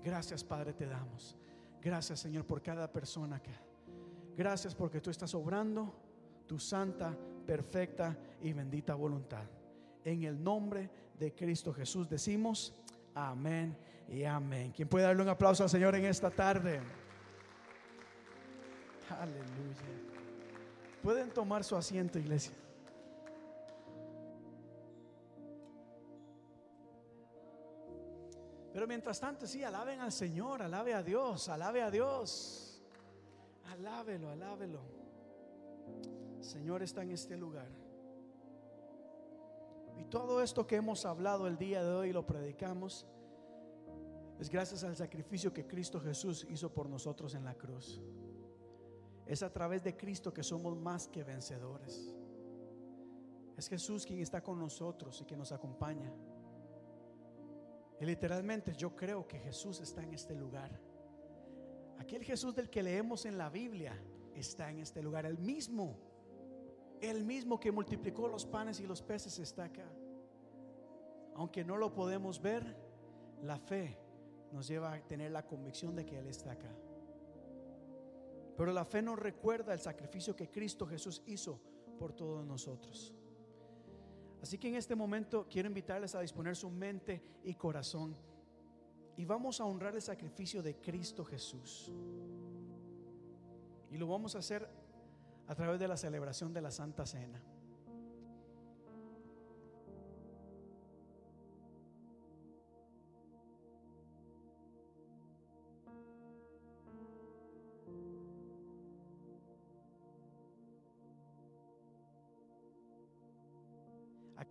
[0.04, 1.36] Gracias Padre te damos.
[1.82, 3.62] Gracias Señor por cada persona acá.
[4.36, 5.94] Gracias porque tú estás obrando
[6.46, 7.16] tu santa,
[7.46, 9.44] perfecta y bendita voluntad.
[10.04, 10.90] En el nombre
[11.20, 12.74] de Cristo Jesús decimos
[13.16, 13.76] amén
[14.08, 14.72] y amén.
[14.76, 16.80] ¿Quién puede darle un aplauso al Señor en esta tarde?
[19.10, 20.17] Aleluya.
[21.02, 22.54] Pueden tomar su asiento, iglesia.
[28.78, 32.80] Pero mientras tanto, sí, alaben al Señor, alabe a Dios, alabe a Dios.
[33.72, 34.82] Alábelo, alábelo.
[36.38, 37.70] El Señor está en este lugar.
[39.98, 43.08] Y todo esto que hemos hablado el día de hoy lo predicamos
[44.40, 48.00] es gracias al sacrificio que Cristo Jesús hizo por nosotros en la cruz.
[49.28, 52.16] Es a través de Cristo que somos más que vencedores.
[53.58, 56.14] Es Jesús quien está con nosotros y que nos acompaña.
[58.00, 60.80] Y literalmente yo creo que Jesús está en este lugar.
[61.98, 64.00] Aquel Jesús del que leemos en la Biblia
[64.36, 65.26] está en este lugar.
[65.26, 65.98] El mismo,
[67.02, 69.90] el mismo que multiplicó los panes y los peces está acá.
[71.36, 72.78] Aunque no lo podemos ver,
[73.42, 73.98] la fe
[74.52, 76.74] nos lleva a tener la convicción de que Él está acá.
[78.58, 81.60] Pero la fe nos recuerda el sacrificio que Cristo Jesús hizo
[82.00, 83.14] por todos nosotros.
[84.42, 88.16] Así que en este momento quiero invitarles a disponer su mente y corazón
[89.18, 91.92] y vamos a honrar el sacrificio de Cristo Jesús.
[93.90, 94.70] Y lo vamos a hacer
[95.48, 97.42] a través de la celebración de la Santa Cena.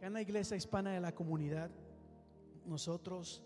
[0.07, 1.69] En la iglesia hispana de la comunidad,
[2.65, 3.43] nosotros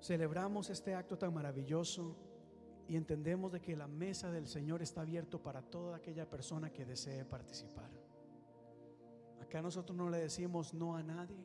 [0.00, 2.16] celebramos este acto tan maravilloso
[2.88, 6.86] y entendemos de que la mesa del Señor está abierto para toda aquella persona que
[6.86, 7.90] desee participar.
[9.42, 11.44] Acá nosotros no le decimos no a nadie.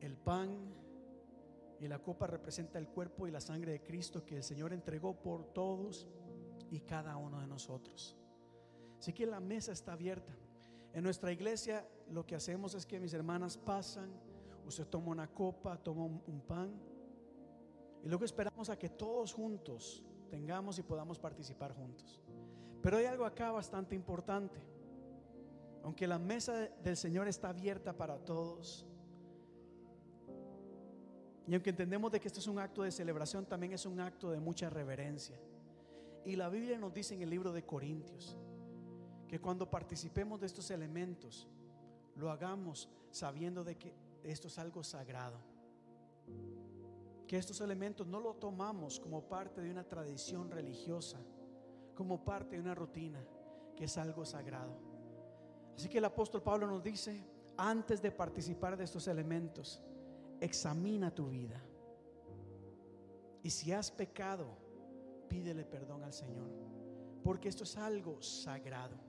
[0.00, 0.74] El pan
[1.78, 5.14] y la copa representa el cuerpo y la sangre de Cristo que el Señor entregó
[5.14, 6.08] por todos
[6.72, 8.16] y cada uno de nosotros.
[8.98, 10.34] Así que la mesa está abierta.
[10.98, 14.10] En nuestra iglesia lo que hacemos es que mis hermanas pasan,
[14.66, 16.72] usted toma una copa, toma un, pan
[18.02, 22.20] y luego esperamos a que todos juntos tengamos y podamos participar juntos.
[22.82, 24.58] Pero hay algo acá bastante importante.
[25.84, 28.84] Aunque la mesa del Señor está abierta para todos,
[31.46, 34.32] y aunque entendemos de que esto es un acto de celebración, también es un acto
[34.32, 35.38] de mucha reverencia.
[36.24, 38.36] Y la Biblia nos dice en el libro de Corintios
[39.28, 41.46] que cuando participemos de estos elementos,
[42.16, 43.94] lo hagamos sabiendo de que
[44.24, 45.38] esto es algo sagrado.
[47.26, 51.18] Que estos elementos no lo tomamos como parte de una tradición religiosa,
[51.94, 53.22] como parte de una rutina,
[53.76, 54.76] que es algo sagrado.
[55.76, 57.22] Así que el apóstol Pablo nos dice,
[57.56, 59.82] antes de participar de estos elementos,
[60.40, 61.60] examina tu vida.
[63.42, 64.56] Y si has pecado,
[65.28, 66.50] pídele perdón al Señor,
[67.22, 69.07] porque esto es algo sagrado.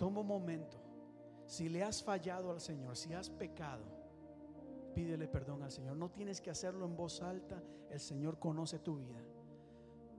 [0.00, 0.78] Toma un momento.
[1.44, 3.84] Si le has fallado al Señor, si has pecado,
[4.94, 5.94] pídele perdón al Señor.
[5.94, 9.22] No tienes que hacerlo en voz alta, el Señor conoce tu vida.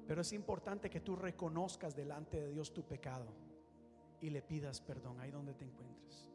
[0.06, 3.26] Pero es importante que tú reconozcas delante de Dios tu pecado
[4.20, 6.31] y le pidas perdón ahí donde te encuentres.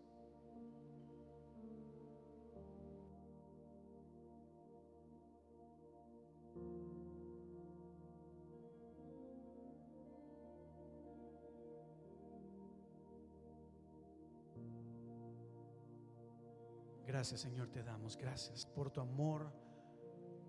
[17.16, 18.14] Gracias Señor te damos.
[18.14, 19.50] Gracias por tu amor,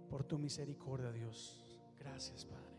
[0.10, 1.80] por tu misericordia Dios.
[1.98, 2.76] Gracias Padre.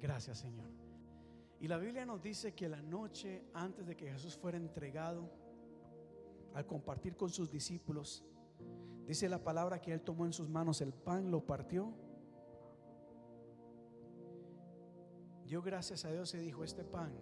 [0.00, 0.70] Gracias Señor.
[1.60, 5.30] Y la Biblia nos dice que la noche antes de que Jesús fuera entregado,
[6.54, 8.24] al compartir con sus discípulos,
[9.10, 11.92] dice la palabra que Él tomó en sus manos el pan, lo partió,
[15.44, 17.12] dio gracias a Dios y dijo, este pan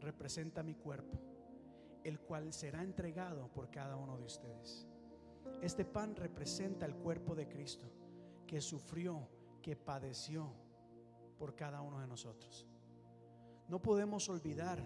[0.00, 1.18] representa mi cuerpo,
[2.02, 4.88] el cual será entregado por cada uno de ustedes.
[5.60, 7.92] Este pan representa el cuerpo de Cristo,
[8.46, 9.28] que sufrió,
[9.60, 10.50] que padeció
[11.38, 12.66] por cada uno de nosotros.
[13.68, 14.82] No podemos olvidar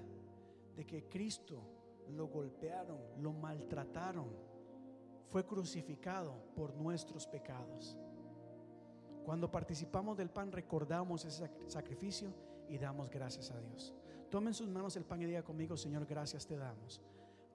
[0.74, 1.62] de que Cristo
[2.08, 4.49] lo golpearon, lo maltrataron,
[5.30, 7.96] fue crucificado por nuestros pecados.
[9.24, 12.34] Cuando participamos del pan recordamos ese sacrificio
[12.68, 13.94] y damos gracias a Dios.
[14.28, 17.00] Tomen sus manos el pan y diga conmigo, Señor, gracias te damos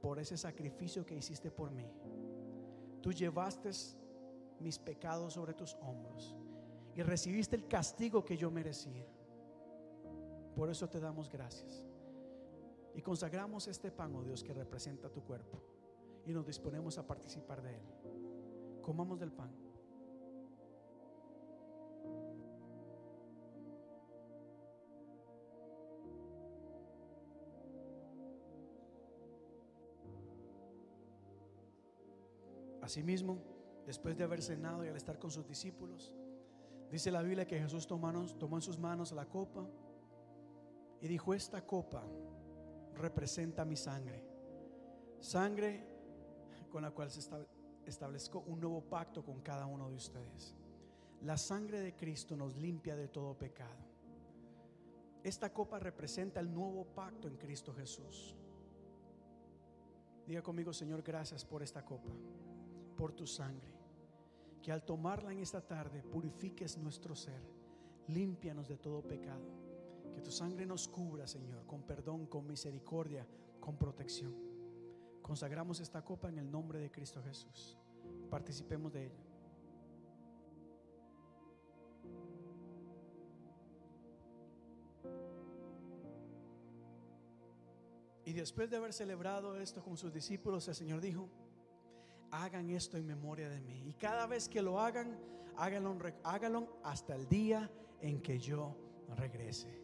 [0.02, 1.92] por ese sacrificio que hiciste por mí.
[3.02, 3.72] Tú llevaste
[4.60, 6.36] mis pecados sobre tus hombros
[6.96, 9.06] y recibiste el castigo que yo merecía.
[10.56, 11.84] Por eso te damos gracias.
[12.94, 15.75] Y consagramos este pan, oh Dios, que representa tu cuerpo.
[16.26, 17.84] Y nos disponemos a participar de él.
[18.82, 19.66] Comamos del pan.
[32.86, 33.40] Asimismo,
[33.88, 36.14] después de haber cenado y al estar con sus discípulos,
[36.92, 39.68] dice la Biblia que Jesús tomó, en sus manos la copa
[41.02, 42.04] y dijo, esta copa
[42.94, 44.24] representa mi sangre.
[45.20, 45.95] Sangre
[46.76, 47.22] con la cual se
[47.86, 50.54] estableció un nuevo pacto con cada uno de ustedes.
[51.22, 53.80] La sangre de Cristo nos limpia de todo pecado.
[55.24, 58.36] Esta copa representa el nuevo pacto en Cristo Jesús.
[60.28, 62.12] Diga conmigo, Señor, gracias por esta copa,
[62.98, 63.72] por tu sangre.
[64.62, 67.42] Que al tomarla en esta tarde purifiques nuestro ser,
[68.10, 69.48] límpianos de todo pecado.
[70.12, 73.26] Que tu sangre nos cubra, Señor, con perdón, con misericordia,
[73.62, 74.55] con protección.
[75.26, 77.80] Consagramos esta copa en el nombre de Cristo Jesús.
[78.30, 79.24] Participemos de ella.
[88.24, 91.28] Y después de haber celebrado esto con sus discípulos, el Señor dijo,
[92.30, 93.82] hagan esto en memoria de mí.
[93.88, 95.20] Y cada vez que lo hagan,
[95.58, 98.78] háganlo, háganlo hasta el día en que yo
[99.16, 99.82] regrese.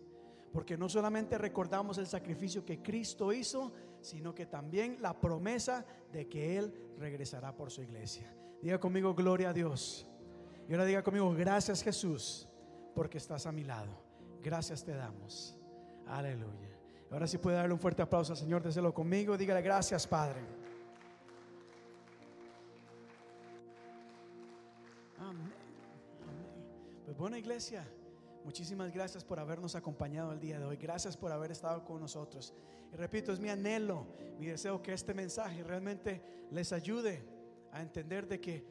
[0.53, 6.28] Porque no solamente recordamos el sacrificio que Cristo hizo, sino que también la promesa de
[6.28, 8.36] que Él regresará por su iglesia.
[8.61, 10.07] Diga conmigo, gloria a Dios.
[10.68, 12.48] Y ahora diga conmigo, gracias Jesús,
[12.94, 13.91] porque estás a mi lado.
[14.41, 15.57] Gracias te damos.
[16.07, 16.69] Aleluya.
[17.11, 19.38] Ahora sí puede darle un fuerte aplauso al Señor, déselo conmigo.
[19.38, 20.40] Dígale gracias, Padre.
[25.19, 25.52] Amén.
[26.23, 27.03] Amén.
[27.06, 27.86] Pues buena iglesia.
[28.43, 30.77] Muchísimas gracias por habernos acompañado el día de hoy.
[30.77, 32.53] Gracias por haber estado con nosotros.
[32.91, 34.07] Y repito, es mi anhelo,
[34.39, 37.23] mi deseo que este mensaje realmente les ayude
[37.72, 38.65] a entender de que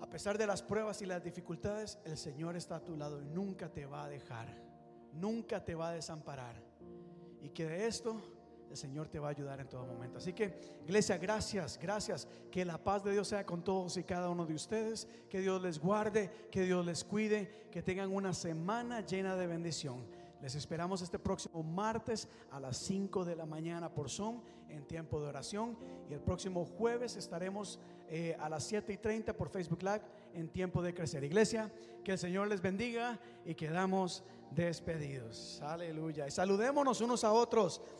[0.00, 3.24] a pesar de las pruebas y las dificultades, el Señor está a tu lado y
[3.24, 4.48] nunca te va a dejar.
[5.12, 6.62] Nunca te va a desamparar.
[7.40, 8.20] Y que de esto
[8.72, 10.16] el Señor te va a ayudar en todo momento.
[10.16, 10.54] Así que,
[10.86, 12.26] iglesia, gracias, gracias.
[12.50, 15.06] Que la paz de Dios sea con todos y cada uno de ustedes.
[15.28, 20.06] Que Dios les guarde, que Dios les cuide, que tengan una semana llena de bendición.
[20.40, 24.40] Les esperamos este próximo martes a las 5 de la mañana por Zoom
[24.70, 25.76] en tiempo de oración.
[26.08, 27.78] Y el próximo jueves estaremos
[28.08, 31.22] eh, a las 7 y 30 por Facebook Live en tiempo de crecer.
[31.24, 31.70] Iglesia,
[32.02, 35.60] que el Señor les bendiga y quedamos despedidos.
[35.62, 36.26] Aleluya.
[36.26, 37.82] Y saludémonos unos a otros